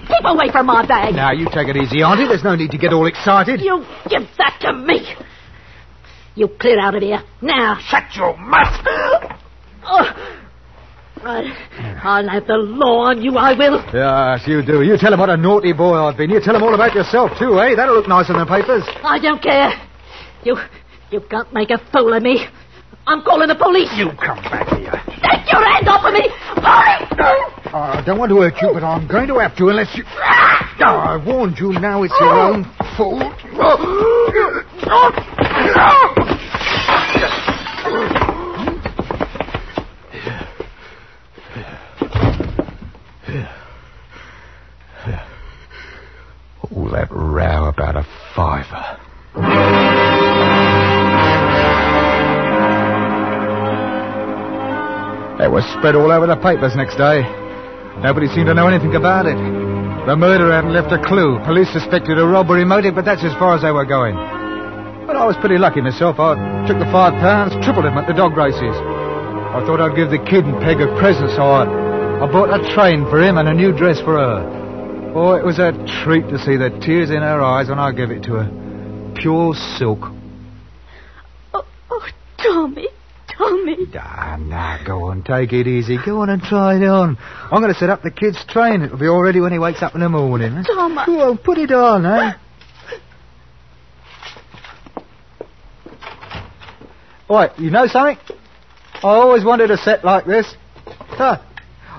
Keep 0.08 0.26
away 0.26 0.52
from 0.52 0.66
my 0.66 0.86
bag! 0.86 1.16
Now, 1.16 1.32
you 1.32 1.48
take 1.52 1.70
it 1.70 1.78
easy, 1.78 2.04
Auntie. 2.04 2.28
There's 2.28 2.44
no 2.44 2.56
need 2.56 2.72
to 2.72 2.78
get 2.78 2.92
all 2.94 3.08
excited. 3.08 3.62
You 3.62 3.86
give 4.10 4.24
that 4.38 4.58
to 4.62 4.74
me! 4.74 5.16
You 6.36 6.50
clear 6.60 6.80
out 6.80 6.94
of 6.96 7.02
here. 7.02 7.24
Now. 7.42 7.80
Shut 7.88 8.16
your 8.16 8.38
mouth! 8.38 8.86
Oh, 9.90 10.37
I, 11.24 12.00
I'll 12.04 12.30
have 12.30 12.48
the 12.48 12.58
law 12.58 13.10
on 13.10 13.22
you, 13.22 13.38
I 13.38 13.54
will. 13.58 13.84
Yes, 13.94 14.48
you 14.48 14.62
do. 14.62 14.84
You 14.84 14.98
tell 14.98 15.14
him 15.14 15.20
what 15.20 15.30
a 15.30 15.38
naughty 15.38 15.74
boy 15.74 15.96
I've 15.96 16.18
been. 16.18 16.30
You 16.30 16.40
tell 16.42 16.56
him 16.56 16.64
all 16.64 16.74
about 16.74 16.94
yourself, 16.96 17.32
too, 17.40 17.60
eh? 17.60 17.76
That'll 17.76 17.96
look 17.96 18.08
nice 18.08 18.30
in 18.30 18.38
the 18.38 18.46
papers. 18.46 18.84
I 19.04 19.20
don't 19.20 19.42
care. 19.42 19.72
You, 20.44 20.58
you 21.12 21.22
can't 21.30 21.52
make 21.54 21.70
a 21.70 21.78
fool 21.92 22.14
of 22.14 22.24
me. 22.24 22.48
I'm 23.08 23.24
calling 23.24 23.48
the 23.48 23.56
police. 23.56 23.90
You 23.96 24.12
come 24.20 24.42
back 24.52 24.68
here. 24.78 24.92
Take 25.24 25.52
your 25.52 25.64
hand 25.64 25.88
off 25.88 26.04
of 26.04 26.14
me! 26.14 26.28
Police! 26.56 27.08
Oh, 27.74 27.80
I 27.80 28.04
don't 28.06 28.20
want 28.20 28.30
to 28.32 28.38
hurt 28.38 28.62
you, 28.62 28.72
but 28.74 28.84
I'm 28.84 29.08
going 29.08 29.28
to 29.28 29.40
have 29.40 29.56
to 29.58 29.70
unless 29.70 29.96
you... 29.96 30.04
Oh, 30.06 30.84
I 30.86 31.18
warned 31.26 31.58
you. 31.58 31.72
Now 31.74 32.04
it's 32.04 32.14
your 32.20 32.34
own 32.34 32.66
fault. 32.98 33.34
Ah! 34.90 35.14
Ah! 37.90 38.24
All 46.72 46.90
that 46.92 47.12
row 47.12 47.68
about 47.68 47.96
a 47.96 48.06
fiver. 48.36 48.98
It 55.44 55.52
was 55.52 55.64
spread 55.78 55.96
all 55.96 56.12
over 56.12 56.26
the 56.26 56.36
papers 56.38 56.76
next 56.76 56.96
day. 56.96 57.22
Nobody 58.02 58.28
seemed 58.28 58.48
to 58.48 58.54
know 58.54 58.68
anything 58.68 58.96
about 58.96 59.26
it. 59.26 59.36
The 60.08 60.16
murderer 60.16 60.52
hadn't 60.52 60.74
left 60.74 60.92
a 60.92 61.00
clue. 61.04 61.40
Police 61.44 61.72
suspected 61.72 62.18
a 62.18 62.26
robbery 62.26 62.64
motive, 62.64 62.96
but 62.96 63.04
that's 63.04 63.24
as 63.24 63.34
far 63.36 63.56
as 63.56 63.62
they 63.62 63.72
were 63.72 63.86
going. 63.86 64.16
But 65.06 65.16
I 65.16 65.26
was 65.26 65.36
pretty 65.38 65.58
lucky 65.58 65.82
myself. 65.82 66.20
I 66.20 66.36
took 66.66 66.80
the 66.80 66.90
five 66.92 67.14
pounds, 67.20 67.54
tripled 67.64 67.86
him 67.86 67.98
at 67.98 68.08
the 68.08 68.14
dog 68.16 68.36
races. 68.36 68.76
I 69.52 69.64
thought 69.68 69.80
I'd 69.80 69.96
give 69.96 70.12
the 70.12 70.20
kid 70.20 70.44
and 70.44 70.60
Peg 70.64 70.80
a 70.80 70.88
present, 71.00 71.32
so 71.36 71.44
I, 71.44 71.87
I 72.20 72.26
bought 72.32 72.50
a 72.50 72.74
train 72.74 73.06
for 73.10 73.22
him 73.22 73.38
and 73.38 73.48
a 73.48 73.54
new 73.54 73.72
dress 73.78 74.00
for 74.02 74.14
her. 74.18 75.12
Oh, 75.16 75.34
it 75.34 75.46
was 75.46 75.60
a 75.60 75.72
treat 76.04 76.28
to 76.30 76.40
see 76.40 76.58
the 76.58 76.70
tears 76.84 77.10
in 77.12 77.22
her 77.22 77.42
eyes 77.42 77.70
when 77.70 77.80
I 77.80 77.92
gave 77.92 78.10
it 78.12 78.24
to 78.24 78.34
her. 78.34 79.14
Pure 79.16 79.54
silk. 79.78 80.00
Oh, 81.54 81.64
oh 81.92 82.08
Tommy, 82.38 82.88
Tommy. 83.28 83.78
Ah, 83.96 84.38
nah, 84.40 84.84
go 84.84 85.06
on, 85.06 85.24
take 85.24 85.54
it 85.54 85.68
easy. 85.68 85.98
Go 86.04 86.22
on 86.22 86.30
and 86.30 86.42
try 86.42 86.76
it 86.78 86.84
on. 86.84 87.18
I'm 87.52 87.62
going 87.62 87.74
to 87.74 87.80
set 87.80 87.90
up 87.90 88.02
the 88.02 88.12
kid's 88.12 88.44
train. 88.48 88.82
It'll 88.82 88.98
be 88.98 89.08
all 89.08 89.22
ready 89.22 89.40
when 89.40 89.52
he 89.52 89.60
wakes 89.60 89.82
up 89.84 89.94
in 89.94 90.02
the 90.02 90.10
morning. 90.10 90.54
eh? 90.58 90.64
Tom, 90.64 90.98
I- 90.98 91.06
Go 91.06 91.30
on, 91.30 91.38
put 91.38 91.58
it 91.60 91.72
on, 91.72 92.06
eh? 92.06 92.34
Right, 97.30 97.52
you 97.60 97.70
know 97.70 97.88
something? 97.88 98.18
I 98.96 99.08
always 99.08 99.44
wanted 99.46 99.70
a 99.70 99.78
set 99.78 100.04
like 100.04 100.26
this. 100.26 100.56
Huh. 100.86 101.42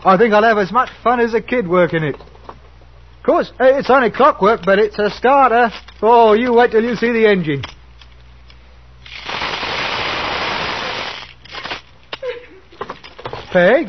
I 0.05 0.17
think 0.17 0.33
I'll 0.33 0.43
have 0.43 0.59
as 0.59 0.73
much 0.73 0.91
fun 1.03 1.21
as 1.21 1.35
a 1.35 1.41
kid 1.41 1.67
working 1.67 2.03
it. 2.03 2.15
Of 2.17 3.25
course, 3.25 3.53
uh, 3.61 3.65
it's 3.65 3.91
only 3.91 4.11
clockwork, 4.11 4.61
but 4.65 4.79
it's 4.79 4.99
a 4.99 5.11
starter. 5.11 5.71
Oh, 6.01 6.33
you 6.33 6.55
wait 6.55 6.71
till 6.71 6.85
you 6.85 6.95
see 6.95 7.13
the 7.13 7.27
engine. 7.29 7.63
Peg? 13.53 13.89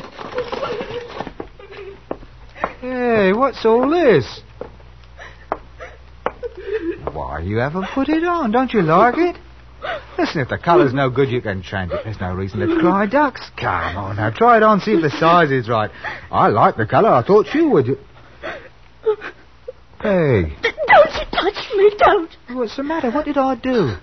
Hey, 2.80 3.32
what's 3.32 3.64
all 3.64 3.90
this? 3.90 4.40
Why, 7.12 7.40
you 7.40 7.58
haven't 7.58 7.86
put 7.94 8.08
it 8.08 8.24
on. 8.24 8.50
Don't 8.50 8.72
you 8.72 8.82
like 8.82 9.18
it? 9.18 9.36
Listen, 10.20 10.40
if 10.42 10.48
the 10.48 10.58
colour's 10.58 10.92
no 10.92 11.08
good, 11.10 11.28
you 11.30 11.40
can 11.40 11.62
change 11.62 11.92
it. 11.92 12.00
There's 12.04 12.20
no 12.20 12.34
reason 12.34 12.60
to 12.60 12.78
cry 12.80 13.06
ducks. 13.06 13.40
Come 13.58 13.96
on 13.96 14.16
now, 14.16 14.30
try 14.30 14.58
it 14.58 14.62
on, 14.62 14.80
see 14.80 14.92
if 14.92 15.02
the 15.02 15.10
size 15.18 15.50
is 15.50 15.68
right. 15.68 15.90
I 16.30 16.48
like 16.48 16.76
the 16.76 16.86
colour. 16.86 17.08
I 17.08 17.22
thought 17.22 17.46
you 17.54 17.70
would. 17.70 17.86
Hey, 20.02 20.42
Don't 20.62 21.12
you 21.14 21.26
touch 21.30 21.70
me, 21.76 21.92
don't. 21.98 22.30
what's 22.56 22.76
the 22.76 22.82
matter? 22.82 23.10
What 23.10 23.26
did 23.26 23.36
I 23.36 23.54
do? 23.54 23.96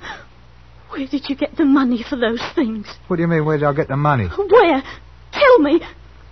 Where 0.89 1.07
did 1.07 1.23
you 1.27 1.35
get 1.35 1.55
the 1.57 1.65
money 1.65 2.03
for 2.07 2.15
those 2.15 2.41
things? 2.55 2.87
What 3.07 3.17
do 3.17 3.21
you 3.23 3.27
mean, 3.27 3.45
where 3.45 3.57
did 3.57 3.65
I 3.65 3.73
get 3.73 3.87
the 3.87 3.97
money? 3.97 4.27
Where? 4.27 4.83
Tell 5.33 5.59
me. 5.59 5.81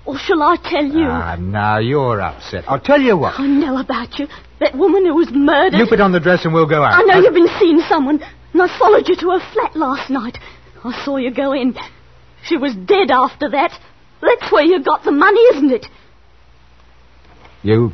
Or 0.05 0.17
shall 0.19 0.41
I 0.43 0.55
tell 0.63 0.85
you? 0.85 1.05
Ah, 1.07 1.35
now 1.39 1.79
you're 1.79 2.21
upset. 2.21 2.63
I'll 2.67 2.79
tell 2.79 3.01
you 3.01 3.17
what. 3.17 3.39
I 3.39 3.47
know 3.47 3.79
about 3.79 4.19
you. 4.19 4.27
That 4.59 4.75
woman 4.77 5.03
who 5.05 5.15
was 5.15 5.29
murdered. 5.31 5.77
You 5.79 5.87
put 5.89 5.99
on 5.99 6.11
the 6.11 6.19
dress 6.19 6.45
and 6.45 6.53
we'll 6.53 6.69
go 6.69 6.83
out. 6.83 6.93
I 6.93 7.01
know 7.03 7.19
you've 7.19 7.33
been 7.33 7.49
seeing 7.59 7.79
someone, 7.89 8.21
and 8.55 8.61
I 8.71 8.79
followed 8.79 9.09
you 9.09 9.17
to 9.17 9.31
her 9.31 9.51
flat 9.51 9.75
last 9.75 10.09
night. 10.09 10.37
I 10.81 11.03
saw 11.03 11.17
you 11.17 11.29
go 11.33 11.51
in. 11.51 11.75
She 12.45 12.55
was 12.55 12.73
dead 12.73 13.11
after 13.11 13.49
that. 13.49 13.77
That's 14.21 14.49
where 14.49 14.63
you 14.63 14.81
got 14.81 15.03
the 15.03 15.11
money, 15.11 15.41
isn't 15.55 15.71
it? 15.73 15.87
You 17.63 17.91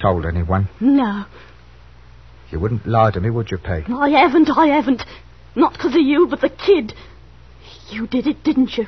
told 0.00 0.26
anyone? 0.26 0.68
No, 0.80 1.26
You 2.50 2.58
wouldn't 2.58 2.88
lie 2.88 3.12
to 3.12 3.20
me, 3.20 3.30
would 3.30 3.52
you, 3.52 3.58
Peg? 3.58 3.84
I 3.88 4.08
haven't, 4.10 4.50
I 4.50 4.66
haven't. 4.66 5.02
Not 5.54 5.74
because 5.74 5.94
of 5.94 6.00
you, 6.00 6.26
but 6.28 6.40
the 6.40 6.48
kid. 6.50 6.92
You 7.90 8.08
did 8.08 8.26
it, 8.26 8.42
didn't 8.42 8.76
you? 8.76 8.86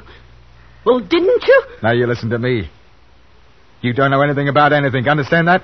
Well, 0.85 0.99
didn't 0.99 1.43
you? 1.47 1.63
Now 1.85 1.93
you 1.93 2.09
listen 2.09 2.31
to 2.31 2.39
me. 2.39 2.69
You 3.81 3.93
don't 3.93 4.11
know 4.11 4.23
anything 4.23 4.49
about 4.49 4.73
anything, 4.73 5.09
understand 5.09 5.47
that? 5.47 5.63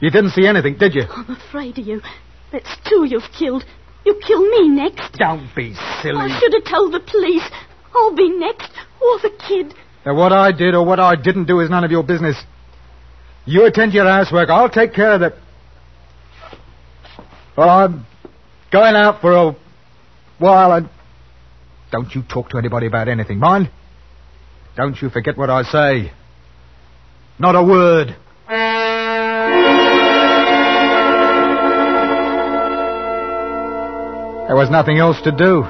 You 0.00 0.10
didn't 0.10 0.30
see 0.30 0.46
anything, 0.46 0.78
did 0.78 0.94
you? 0.94 1.02
I'm 1.10 1.30
afraid 1.36 1.76
of 1.78 1.86
you. 1.86 2.00
That's 2.52 2.74
two 2.88 3.04
you've 3.06 3.30
killed. 3.38 3.64
You 4.04 4.20
kill 4.26 4.42
me 4.50 4.68
next. 4.68 5.18
Don't 5.18 5.48
be 5.54 5.74
silly. 6.02 6.16
I 6.18 6.38
should 6.38 6.52
have 6.52 6.64
told 6.64 6.92
the 6.92 7.00
police. 7.00 7.42
I'll 7.94 8.14
be 8.14 8.28
next, 8.30 8.70
or 9.00 9.18
the 9.20 9.30
kid. 9.48 9.74
Now, 10.04 10.14
what 10.14 10.32
I 10.32 10.52
did 10.52 10.74
or 10.74 10.84
what 10.84 11.00
I 11.00 11.16
didn't 11.16 11.46
do 11.46 11.60
is 11.60 11.70
none 11.70 11.84
of 11.84 11.90
your 11.90 12.02
business. 12.02 12.36
You 13.46 13.64
attend 13.66 13.92
to 13.92 13.96
your 13.96 14.06
housework. 14.06 14.50
I'll 14.50 14.68
take 14.68 14.92
care 14.92 15.12
of 15.12 15.22
it. 15.22 15.34
Well, 17.56 17.70
I'm 17.70 18.06
going 18.72 18.94
out 18.96 19.20
for 19.20 19.32
a 19.32 19.56
while 20.38 20.72
and. 20.72 20.88
Don't 21.92 22.12
you 22.12 22.22
talk 22.22 22.48
to 22.50 22.58
anybody 22.58 22.88
about 22.88 23.06
anything, 23.06 23.38
mind? 23.38 23.70
Don't 24.76 25.00
you 25.00 25.08
forget 25.10 25.38
what 25.38 25.48
I 25.48 25.62
say. 25.62 26.12
Not 27.38 27.54
a 27.54 27.62
word. 27.62 28.16
There 34.46 34.56
was 34.56 34.68
nothing 34.70 34.98
else 34.98 35.20
to 35.22 35.32
do. 35.32 35.62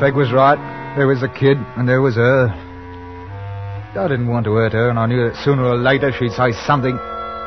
Peg 0.00 0.14
was 0.14 0.32
right. 0.32 0.58
There 0.96 1.06
was 1.06 1.20
the 1.20 1.28
kid, 1.28 1.56
and 1.76 1.88
there 1.88 2.02
was 2.02 2.16
her. 2.16 2.48
I 2.48 4.08
didn't 4.08 4.26
want 4.26 4.44
to 4.46 4.54
hurt 4.54 4.72
her, 4.72 4.90
and 4.90 4.98
I 4.98 5.06
knew 5.06 5.28
that 5.28 5.36
sooner 5.44 5.64
or 5.64 5.76
later 5.76 6.10
she'd 6.10 6.32
say 6.32 6.50
something. 6.66 6.98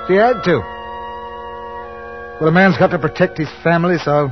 She 0.08 0.16
had 0.16 0.44
to. 0.44 0.60
Well, 2.40 2.50
a 2.50 2.52
man's 2.52 2.78
got 2.78 2.92
to 2.92 3.00
protect 3.00 3.38
his 3.38 3.50
family, 3.64 3.98
so. 3.98 4.30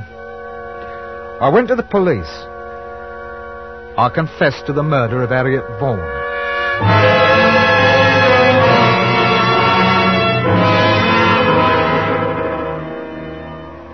I 1.40 1.50
went 1.52 1.68
to 1.68 1.76
the 1.76 1.82
police. 1.82 2.32
I 3.98 4.10
confessed 4.14 4.64
to 4.66 4.72
the 4.72 4.82
murder 4.82 5.22
of 5.22 5.28
Harriet 5.28 5.64
Vaughan. 5.78 6.00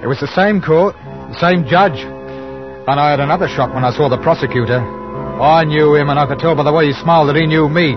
It 0.03 0.07
was 0.07 0.21
the 0.21 0.29
same 0.29 0.63
court, 0.63 0.95
same 1.41 1.67
judge. 1.67 1.99
And 2.01 3.01
I 3.01 3.11
had 3.11 3.21
another 3.21 3.49
shock 3.49 3.75
when 3.75 3.85
I 3.85 3.91
saw 3.91 4.09
the 4.09 4.19
prosecutor. 4.19 4.79
I 4.79 5.65
knew 5.65 5.95
him, 5.95 6.09
and 6.09 6.19
I 6.19 6.27
could 6.27 6.39
tell 6.39 6.55
by 6.55 6.63
the 6.63 6.73
way 6.73 6.87
he 6.87 6.93
smiled 6.95 7.29
that 7.29 7.37
he 7.37 7.47
knew 7.47 7.69
me. 7.69 7.93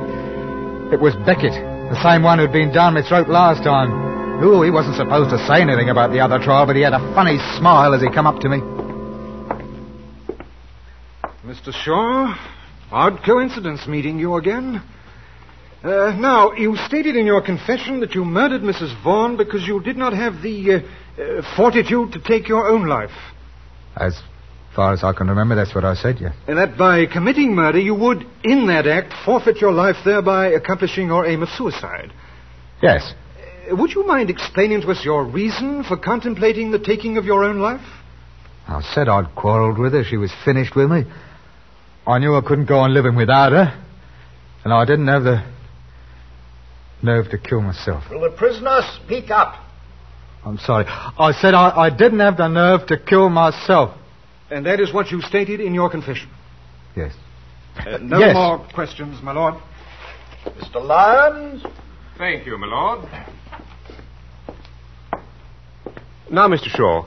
It 0.91 0.99
was 0.99 1.15
Beckett, 1.25 1.53
the 1.53 1.99
same 2.01 2.23
one 2.23 2.39
who'd 2.39 2.51
been 2.51 2.73
down 2.73 2.95
my 2.95 3.07
throat 3.07 3.29
last 3.29 3.63
time. 3.63 4.43
Ooh, 4.43 4.61
he 4.63 4.71
wasn't 4.71 4.95
supposed 4.95 5.29
to 5.29 5.37
say 5.47 5.61
anything 5.61 5.89
about 5.89 6.11
the 6.11 6.19
other 6.19 6.39
trial, 6.39 6.65
but 6.65 6.75
he 6.75 6.81
had 6.81 6.93
a 6.93 7.13
funny 7.13 7.37
smile 7.57 7.93
as 7.93 8.01
he 8.01 8.09
come 8.09 8.25
up 8.25 8.39
to 8.41 8.49
me. 8.49 8.59
Mr. 11.45 11.71
Shaw, 11.71 12.35
odd 12.91 13.23
coincidence 13.25 13.87
meeting 13.87 14.19
you 14.19 14.35
again. 14.35 14.81
Uh, 15.83 16.13
now, 16.19 16.51
you 16.53 16.75
stated 16.87 17.15
in 17.15 17.25
your 17.25 17.41
confession 17.41 18.01
that 18.01 18.13
you 18.13 18.25
murdered 18.25 18.61
Mrs. 18.61 19.01
Vaughan 19.03 19.37
because 19.37 19.65
you 19.65 19.81
did 19.81 19.95
not 19.97 20.13
have 20.13 20.41
the 20.41 20.73
uh, 20.73 20.79
uh, 21.19 21.41
fortitude 21.55 22.13
to 22.13 22.19
take 22.21 22.47
your 22.47 22.69
own 22.69 22.87
life. 22.87 23.11
As 23.95 24.19
far 24.75 24.93
as 24.93 25.03
I 25.03 25.13
can 25.13 25.27
remember, 25.27 25.55
that's 25.55 25.75
what 25.75 25.83
I 25.83 25.95
said, 25.95 26.17
yes. 26.19 26.33
And 26.47 26.57
that 26.57 26.77
by 26.77 27.05
committing 27.05 27.53
murder, 27.53 27.79
you 27.79 27.95
would, 27.95 28.25
in 28.43 28.67
that 28.67 28.87
act, 28.87 29.13
forfeit 29.25 29.57
your 29.57 29.73
life, 29.73 29.97
thereby 30.05 30.47
accomplishing 30.47 31.07
your 31.07 31.25
aim 31.25 31.43
of 31.43 31.49
suicide. 31.49 32.13
Yes. 32.81 33.13
Uh, 33.69 33.75
would 33.75 33.91
you 33.91 34.05
mind 34.05 34.29
explaining 34.29 34.81
to 34.81 34.91
us 34.91 35.03
your 35.03 35.25
reason 35.25 35.83
for 35.83 35.97
contemplating 35.97 36.71
the 36.71 36.79
taking 36.79 37.17
of 37.17 37.25
your 37.25 37.43
own 37.43 37.59
life? 37.59 37.85
I 38.67 38.81
said 38.93 39.09
I'd 39.09 39.35
quarreled 39.35 39.79
with 39.79 39.93
her. 39.93 40.03
She 40.03 40.17
was 40.17 40.31
finished 40.45 40.75
with 40.75 40.89
me. 40.89 41.03
I 42.05 42.19
knew 42.19 42.35
I 42.35 42.41
couldn't 42.41 42.67
go 42.67 42.79
on 42.79 42.93
living 42.93 43.15
without 43.15 43.51
her. 43.51 43.85
And 44.63 44.71
I 44.71 44.85
didn't 44.85 45.07
have 45.07 45.23
the 45.23 45.43
nerve 47.01 47.29
to 47.31 47.37
kill 47.37 47.61
myself. 47.61 48.03
Will 48.09 48.21
the 48.21 48.35
prisoner 48.35 48.81
speak 49.03 49.31
up? 49.31 49.55
I'm 50.45 50.57
sorry. 50.57 50.85
I 50.87 51.31
said 51.39 51.53
I, 51.53 51.69
I 51.69 51.89
didn't 51.89 52.19
have 52.19 52.37
the 52.37 52.47
nerve 52.47 52.87
to 52.87 52.97
kill 52.97 53.29
myself. 53.29 53.95
And 54.49 54.65
that 54.65 54.79
is 54.79 54.93
what 54.93 55.11
you 55.11 55.21
stated 55.21 55.59
in 55.59 55.73
your 55.73 55.89
confession. 55.89 56.29
Yes. 56.95 57.13
Uh, 57.77 57.97
no 58.01 58.19
Yes. 58.19 58.33
more 58.33 58.65
questions, 58.73 59.21
my 59.21 59.31
lord. 59.33 59.55
Mr. 60.45 60.83
Lyons? 60.83 61.63
Thank 62.17 62.45
you, 62.45 62.57
my 62.57 62.67
lord. 62.67 63.07
Now, 66.31 66.47
Mr. 66.47 66.65
Shaw, 66.67 67.05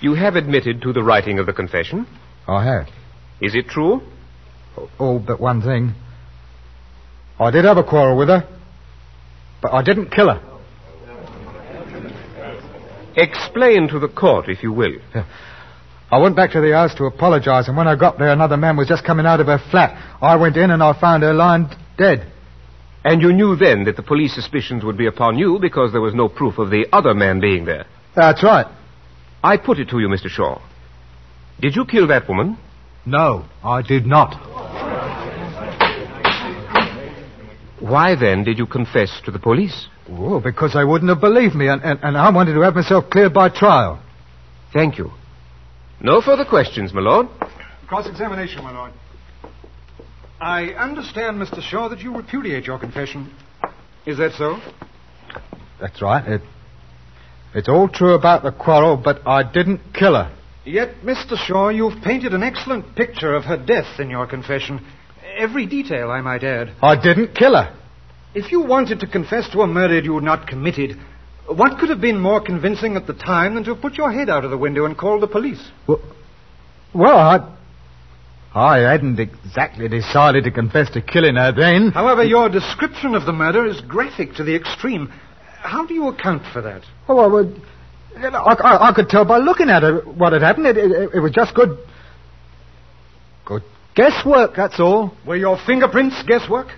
you 0.00 0.14
have 0.14 0.36
admitted 0.36 0.82
to 0.82 0.92
the 0.92 1.02
writing 1.02 1.38
of 1.38 1.46
the 1.46 1.52
confession. 1.52 2.06
I 2.46 2.64
have. 2.64 2.88
Is 3.40 3.54
it 3.54 3.68
true? 3.68 4.02
All 4.98 5.18
but 5.18 5.40
one 5.40 5.60
thing. 5.62 5.94
I 7.38 7.50
did 7.50 7.64
have 7.64 7.76
a 7.76 7.82
quarrel 7.84 8.16
with 8.16 8.28
her, 8.28 8.48
but 9.60 9.72
I 9.72 9.82
didn't 9.82 10.10
kill 10.10 10.28
her. 10.32 10.40
Explain 13.16 13.88
to 13.88 13.98
the 13.98 14.08
court, 14.08 14.48
if 14.48 14.62
you 14.62 14.72
will. 14.72 14.94
I 16.10 16.18
went 16.18 16.36
back 16.36 16.52
to 16.52 16.60
the 16.60 16.72
house 16.72 16.94
to 16.96 17.04
apologize, 17.04 17.68
and 17.68 17.76
when 17.76 17.88
I 17.88 17.96
got 17.96 18.18
there, 18.18 18.28
another 18.28 18.56
man 18.56 18.76
was 18.76 18.88
just 18.88 19.04
coming 19.04 19.24
out 19.24 19.40
of 19.40 19.46
her 19.46 19.58
flat. 19.70 19.96
I 20.20 20.36
went 20.36 20.56
in 20.56 20.70
and 20.70 20.82
I 20.82 20.98
found 20.98 21.22
her 21.22 21.32
lying 21.32 21.68
dead. 21.96 22.30
And 23.04 23.20
you 23.20 23.32
knew 23.32 23.56
then 23.56 23.84
that 23.84 23.96
the 23.96 24.02
police 24.02 24.34
suspicions 24.34 24.84
would 24.84 24.96
be 24.96 25.06
upon 25.06 25.38
you 25.38 25.58
because 25.60 25.90
there 25.90 26.00
was 26.00 26.14
no 26.14 26.28
proof 26.28 26.58
of 26.58 26.70
the 26.70 26.86
other 26.92 27.14
man 27.14 27.40
being 27.40 27.64
there. 27.64 27.86
That's 28.14 28.42
right. 28.42 28.66
I 29.42 29.56
put 29.56 29.78
it 29.78 29.88
to 29.88 29.98
you, 29.98 30.08
Mr. 30.08 30.28
Shaw. 30.28 30.60
Did 31.60 31.74
you 31.74 31.84
kill 31.84 32.06
that 32.08 32.28
woman? 32.28 32.58
No, 33.04 33.46
I 33.64 33.82
did 33.82 34.06
not. 34.06 34.61
Why 37.82 38.14
then 38.14 38.44
did 38.44 38.58
you 38.58 38.66
confess 38.66 39.20
to 39.24 39.32
the 39.32 39.40
police? 39.40 39.88
Oh, 40.08 40.38
because 40.38 40.74
they 40.74 40.84
wouldn't 40.84 41.08
have 41.08 41.20
believed 41.20 41.56
me, 41.56 41.66
and, 41.66 41.82
and, 41.82 41.98
and 42.00 42.16
I 42.16 42.30
wanted 42.30 42.54
to 42.54 42.60
have 42.60 42.76
myself 42.76 43.10
cleared 43.10 43.34
by 43.34 43.48
trial. 43.48 44.00
Thank 44.72 44.98
you. 44.98 45.10
No 46.00 46.20
further 46.20 46.44
questions, 46.44 46.94
my 46.94 47.00
lord. 47.00 47.26
Cross 47.88 48.08
examination, 48.08 48.62
my 48.62 48.70
lord. 48.70 48.92
I 50.40 50.68
understand, 50.68 51.38
Mr. 51.38 51.60
Shaw, 51.60 51.88
that 51.88 51.98
you 52.00 52.16
repudiate 52.16 52.66
your 52.66 52.78
confession. 52.78 53.34
Is 54.06 54.18
that 54.18 54.32
so? 54.38 54.60
That's 55.80 56.00
right. 56.00 56.24
It, 56.26 56.42
it's 57.52 57.68
all 57.68 57.88
true 57.88 58.14
about 58.14 58.44
the 58.44 58.52
quarrel, 58.52 58.96
but 58.96 59.26
I 59.26 59.42
didn't 59.42 59.80
kill 59.92 60.14
her. 60.14 60.32
Yet, 60.64 61.00
Mr. 61.04 61.36
Shaw, 61.36 61.70
you've 61.70 62.00
painted 62.04 62.32
an 62.32 62.44
excellent 62.44 62.94
picture 62.94 63.34
of 63.34 63.42
her 63.44 63.56
death 63.56 63.98
in 63.98 64.08
your 64.08 64.28
confession. 64.28 64.86
Every 65.36 65.66
detail, 65.66 66.10
I 66.10 66.20
might 66.20 66.44
add. 66.44 66.72
I 66.82 67.00
didn't 67.00 67.34
kill 67.34 67.54
her. 67.56 67.74
If 68.34 68.50
you 68.50 68.62
wanted 68.62 69.00
to 69.00 69.06
confess 69.06 69.48
to 69.50 69.60
a 69.60 69.66
murder 69.66 70.00
you 70.00 70.14
had 70.14 70.24
not 70.24 70.46
committed, 70.46 70.98
what 71.46 71.78
could 71.78 71.90
have 71.90 72.00
been 72.00 72.18
more 72.18 72.40
convincing 72.40 72.96
at 72.96 73.06
the 73.06 73.12
time 73.12 73.54
than 73.54 73.64
to 73.64 73.74
have 73.74 73.82
put 73.82 73.94
your 73.94 74.10
head 74.10 74.30
out 74.30 74.44
of 74.44 74.50
the 74.50 74.58
window 74.58 74.84
and 74.84 74.96
called 74.96 75.22
the 75.22 75.26
police? 75.26 75.62
Well, 75.86 76.00
well 76.94 77.18
I, 77.18 77.56
I 78.54 78.78
hadn't 78.90 79.18
exactly 79.18 79.88
decided 79.88 80.44
to 80.44 80.50
confess 80.50 80.90
to 80.90 81.02
killing 81.02 81.36
her 81.36 81.52
then. 81.52 81.90
However, 81.92 82.24
your 82.24 82.48
description 82.48 83.14
of 83.14 83.26
the 83.26 83.32
murder 83.32 83.66
is 83.66 83.80
graphic 83.82 84.34
to 84.34 84.44
the 84.44 84.54
extreme. 84.54 85.12
How 85.60 85.86
do 85.86 85.94
you 85.94 86.08
account 86.08 86.42
for 86.52 86.62
that? 86.62 86.82
Oh, 87.08 87.18
I 87.18 87.26
would. 87.26 87.60
I, 88.16 88.28
I, 88.28 88.88
I 88.90 88.92
could 88.94 89.08
tell 89.08 89.24
by 89.24 89.38
looking 89.38 89.70
at 89.70 89.82
her 89.82 90.00
what 90.00 90.32
had 90.32 90.42
happened. 90.42 90.66
It, 90.66 90.76
it, 90.76 91.10
it 91.14 91.20
was 91.20 91.32
just 91.32 91.54
good. 91.54 91.78
Good 93.44 93.62
guesswork, 93.94 94.52
that's 94.56 94.80
all. 94.80 95.12
Were 95.26 95.36
your 95.36 95.58
fingerprints 95.66 96.22
guesswork? 96.26 96.68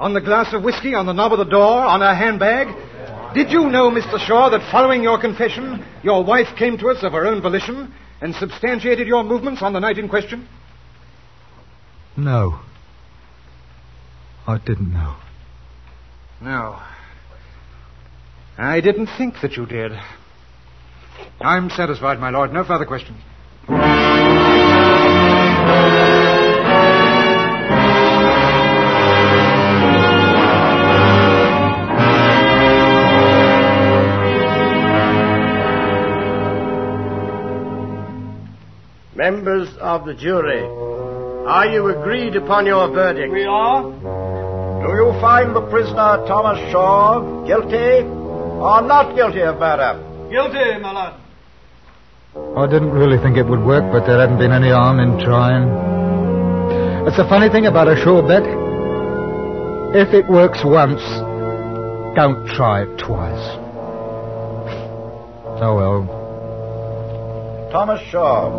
On 0.00 0.14
the 0.14 0.20
glass 0.20 0.52
of 0.54 0.62
whiskey, 0.62 0.94
on 0.94 1.06
the 1.06 1.12
knob 1.12 1.32
of 1.32 1.38
the 1.38 1.44
door, 1.44 1.84
on 1.84 2.00
her 2.00 2.14
handbag? 2.14 2.68
Did 3.34 3.50
you 3.50 3.68
know, 3.68 3.90
Mr. 3.90 4.18
Shaw, 4.18 4.48
that 4.50 4.70
following 4.70 5.02
your 5.02 5.20
confession, 5.20 5.84
your 6.02 6.24
wife 6.24 6.48
came 6.56 6.78
to 6.78 6.88
us 6.88 7.02
of 7.02 7.12
her 7.12 7.26
own 7.26 7.42
volition 7.42 7.92
and 8.20 8.34
substantiated 8.34 9.06
your 9.06 9.22
movements 9.22 9.62
on 9.62 9.72
the 9.72 9.80
night 9.80 9.98
in 9.98 10.08
question? 10.08 10.48
No. 12.16 12.60
I 14.46 14.58
didn't 14.58 14.92
know. 14.92 15.16
No. 16.40 16.80
I 18.56 18.80
didn't 18.80 19.08
think 19.18 19.34
that 19.42 19.52
you 19.52 19.66
did. 19.66 19.92
I'm 21.40 21.70
satisfied, 21.70 22.18
my 22.18 22.30
lord. 22.30 22.52
No 22.52 22.64
further 22.64 22.86
questions. 22.86 23.18
Of 39.88 40.04
the 40.04 40.12
jury, 40.12 40.62
are 41.48 41.66
you 41.66 41.88
agreed 41.88 42.36
upon 42.36 42.66
your 42.66 42.92
verdict? 42.92 43.32
We 43.32 43.44
are. 43.44 43.82
Do 44.84 44.88
you 45.00 45.16
find 45.18 45.56
the 45.56 45.62
prisoner 45.70 46.28
Thomas 46.28 46.58
Shaw 46.70 47.46
guilty 47.46 48.04
or 48.04 48.82
not 48.82 49.16
guilty 49.16 49.40
of 49.40 49.58
murder? 49.58 49.96
Guilty, 50.30 50.78
my 50.80 50.92
lord. 50.92 51.14
I 52.58 52.70
didn't 52.70 52.90
really 52.90 53.16
think 53.16 53.38
it 53.38 53.46
would 53.48 53.64
work, 53.64 53.90
but 53.90 54.06
there 54.06 54.20
hadn't 54.20 54.38
been 54.38 54.52
any 54.52 54.68
harm 54.68 55.00
in 55.00 55.18
trying. 55.24 55.66
That's 57.06 57.16
the 57.16 57.24
funny 57.24 57.48
thing 57.48 57.64
about 57.64 57.88
a 57.88 57.96
sure 57.96 58.20
bet. 58.20 58.44
If 59.96 60.12
it 60.12 60.28
works 60.28 60.60
once, 60.64 61.00
don't 62.14 62.46
try 62.46 62.82
it 62.82 62.98
twice. 62.98 63.56
Oh 65.64 65.74
well. 65.80 66.04
Thomas 67.72 68.02
Shaw, 68.10 68.52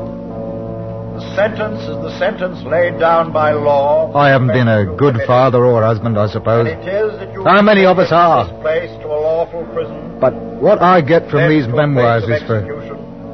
the 1.19 1.35
sentence 1.35 1.81
is 1.81 1.97
the 1.99 2.17
sentence 2.17 2.63
laid 2.63 2.99
down 2.99 3.33
by 3.33 3.51
law. 3.51 4.13
I 4.15 4.29
haven't 4.29 4.49
been 4.49 4.67
a 4.69 4.85
good 4.95 5.17
father 5.27 5.65
or 5.65 5.83
husband, 5.83 6.17
I 6.17 6.27
suppose. 6.27 6.67
It 6.67 6.79
is 6.87 7.19
that 7.19 7.33
you 7.33 7.43
How 7.43 7.61
many 7.61 7.85
of 7.85 7.99
us 7.99 8.11
are? 8.11 8.47
Place 8.61 8.89
to 9.01 9.07
a 9.07 9.19
lawful 9.19 9.65
prison. 9.73 10.17
But 10.19 10.33
what 10.33 10.81
I 10.81 11.01
get 11.01 11.29
from 11.29 11.49
these 11.49 11.67
memoirs 11.67 12.23
is 12.23 12.41
for 12.43 12.61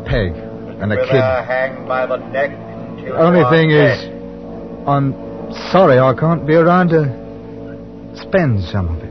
Peg 0.05 0.33
and 0.81 0.91
a 0.93 0.97
kid. 0.97 1.21
her 1.21 1.85
by 1.87 2.05
the 2.05 2.17
neck 2.17 2.51
until 2.51 3.13
The 3.13 3.21
only 3.21 3.43
thing 3.53 3.69
dead. 3.69 3.99
is, 3.99 4.87
I'm 4.87 5.13
sorry 5.71 5.99
I 5.99 6.13
can't 6.13 6.45
be 6.47 6.55
around 6.55 6.89
to 6.89 7.05
spend 8.17 8.63
some 8.65 8.97
of 8.97 9.03
it. 9.03 9.04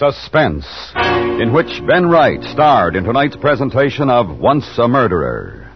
Suspense, 0.00 0.64
in 1.42 1.52
which 1.52 1.86
Ben 1.86 2.08
Wright 2.08 2.42
starred 2.44 2.96
in 2.96 3.04
tonight's 3.04 3.36
presentation 3.36 4.08
of 4.08 4.38
Once 4.38 4.66
a 4.78 4.88
Murderer. 4.88 5.70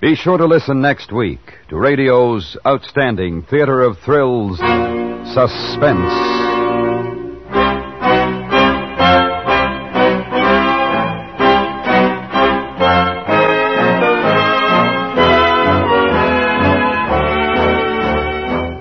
Be 0.00 0.16
sure 0.16 0.36
to 0.36 0.46
listen 0.46 0.80
next 0.80 1.12
week 1.12 1.38
to 1.68 1.78
radio's 1.78 2.56
outstanding 2.66 3.44
theater 3.44 3.82
of 3.82 3.98
thrills, 4.00 4.58
Suspense. 4.58 6.10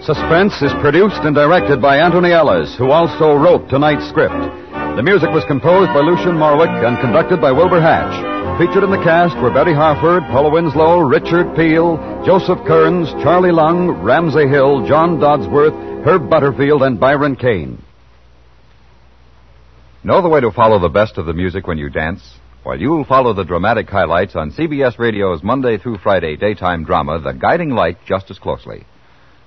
Suspense 0.03 0.59
is 0.63 0.73
produced 0.81 1.21
and 1.21 1.35
directed 1.35 1.79
by 1.79 1.97
Antony 1.97 2.31
Ellis, 2.31 2.75
who 2.79 2.89
also 2.89 3.35
wrote 3.35 3.69
tonight's 3.69 4.09
script. 4.09 4.61
The 4.95 5.04
music 5.04 5.30
was 5.32 5.45
composed 5.45 5.88
by 5.93 6.01
Lucien 6.01 6.36
Moraweck 6.36 6.86
and 6.86 6.99
conducted 6.99 7.39
by 7.39 7.54
Wilbur 7.54 7.80
Hatch. 7.80 8.12
Featured 8.60 8.84
in 8.84 8.91
the 8.91 9.01
cast 9.01 9.38
were 9.38 9.49
Betty 9.49 9.73
Harford, 9.73 10.21
Paula 10.23 10.51
Winslow, 10.51 10.99
Richard 10.99 11.56
Peel, 11.56 11.95
Joseph 12.25 12.60
Kearns, 12.67 13.08
Charlie 13.23 13.54
Lung, 13.54 14.04
Ramsay 14.04 14.49
Hill, 14.49 14.86
John 14.86 15.17
Dodsworth, 15.17 16.06
Herb 16.06 16.30
Butterfield, 16.30 16.84
and 16.84 16.99
Byron 16.99 17.38
Kane. 17.38 17.82
Know 20.04 20.21
the 20.21 20.27
way 20.27 20.41
to 20.41 20.51
follow 20.51 20.77
the 20.77 20.89
best 20.89 21.17
of 21.17 21.25
the 21.25 21.34
music 21.34 21.67
when 21.67 21.77
you 21.77 21.89
dance? 21.89 22.21
Well, 22.65 22.77
you'll 22.77 23.06
follow 23.06 23.34
the 23.34 23.45
dramatic 23.45 23.89
highlights 23.89 24.36
on 24.36 24.51
CBS 24.51 24.99
Radio's 24.99 25.41
Monday 25.41 25.77
through 25.77 25.99
Friday 25.99 26.36
daytime 26.36 26.84
drama, 26.84 27.17
The 27.21 27.32
Guiding 27.32 27.69
Light, 27.69 27.97
just 28.06 28.30
as 28.30 28.39
closely. 28.39 28.86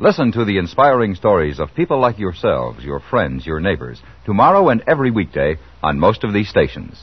Listen 0.00 0.32
to 0.32 0.44
the 0.44 0.58
inspiring 0.58 1.14
stories 1.14 1.60
of 1.60 1.72
people 1.76 2.00
like 2.00 2.18
yourselves, 2.18 2.82
your 2.82 2.98
friends, 2.98 3.46
your 3.46 3.60
neighbors, 3.60 4.02
tomorrow 4.26 4.70
and 4.70 4.82
every 4.88 5.12
weekday 5.12 5.56
on 5.84 6.00
most 6.00 6.24
of 6.24 6.32
these 6.32 6.48
stations. 6.48 7.00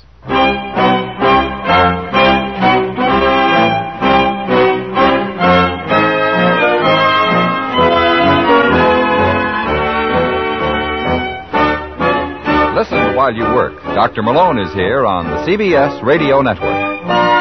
Listen 12.76 13.16
while 13.16 13.34
you 13.34 13.44
work. 13.44 13.82
Dr. 13.96 14.22
Malone 14.22 14.60
is 14.60 14.74
here 14.74 15.06
on 15.06 15.28
the 15.28 15.50
CBS 15.50 16.04
Radio 16.04 16.42
Network. 16.42 17.41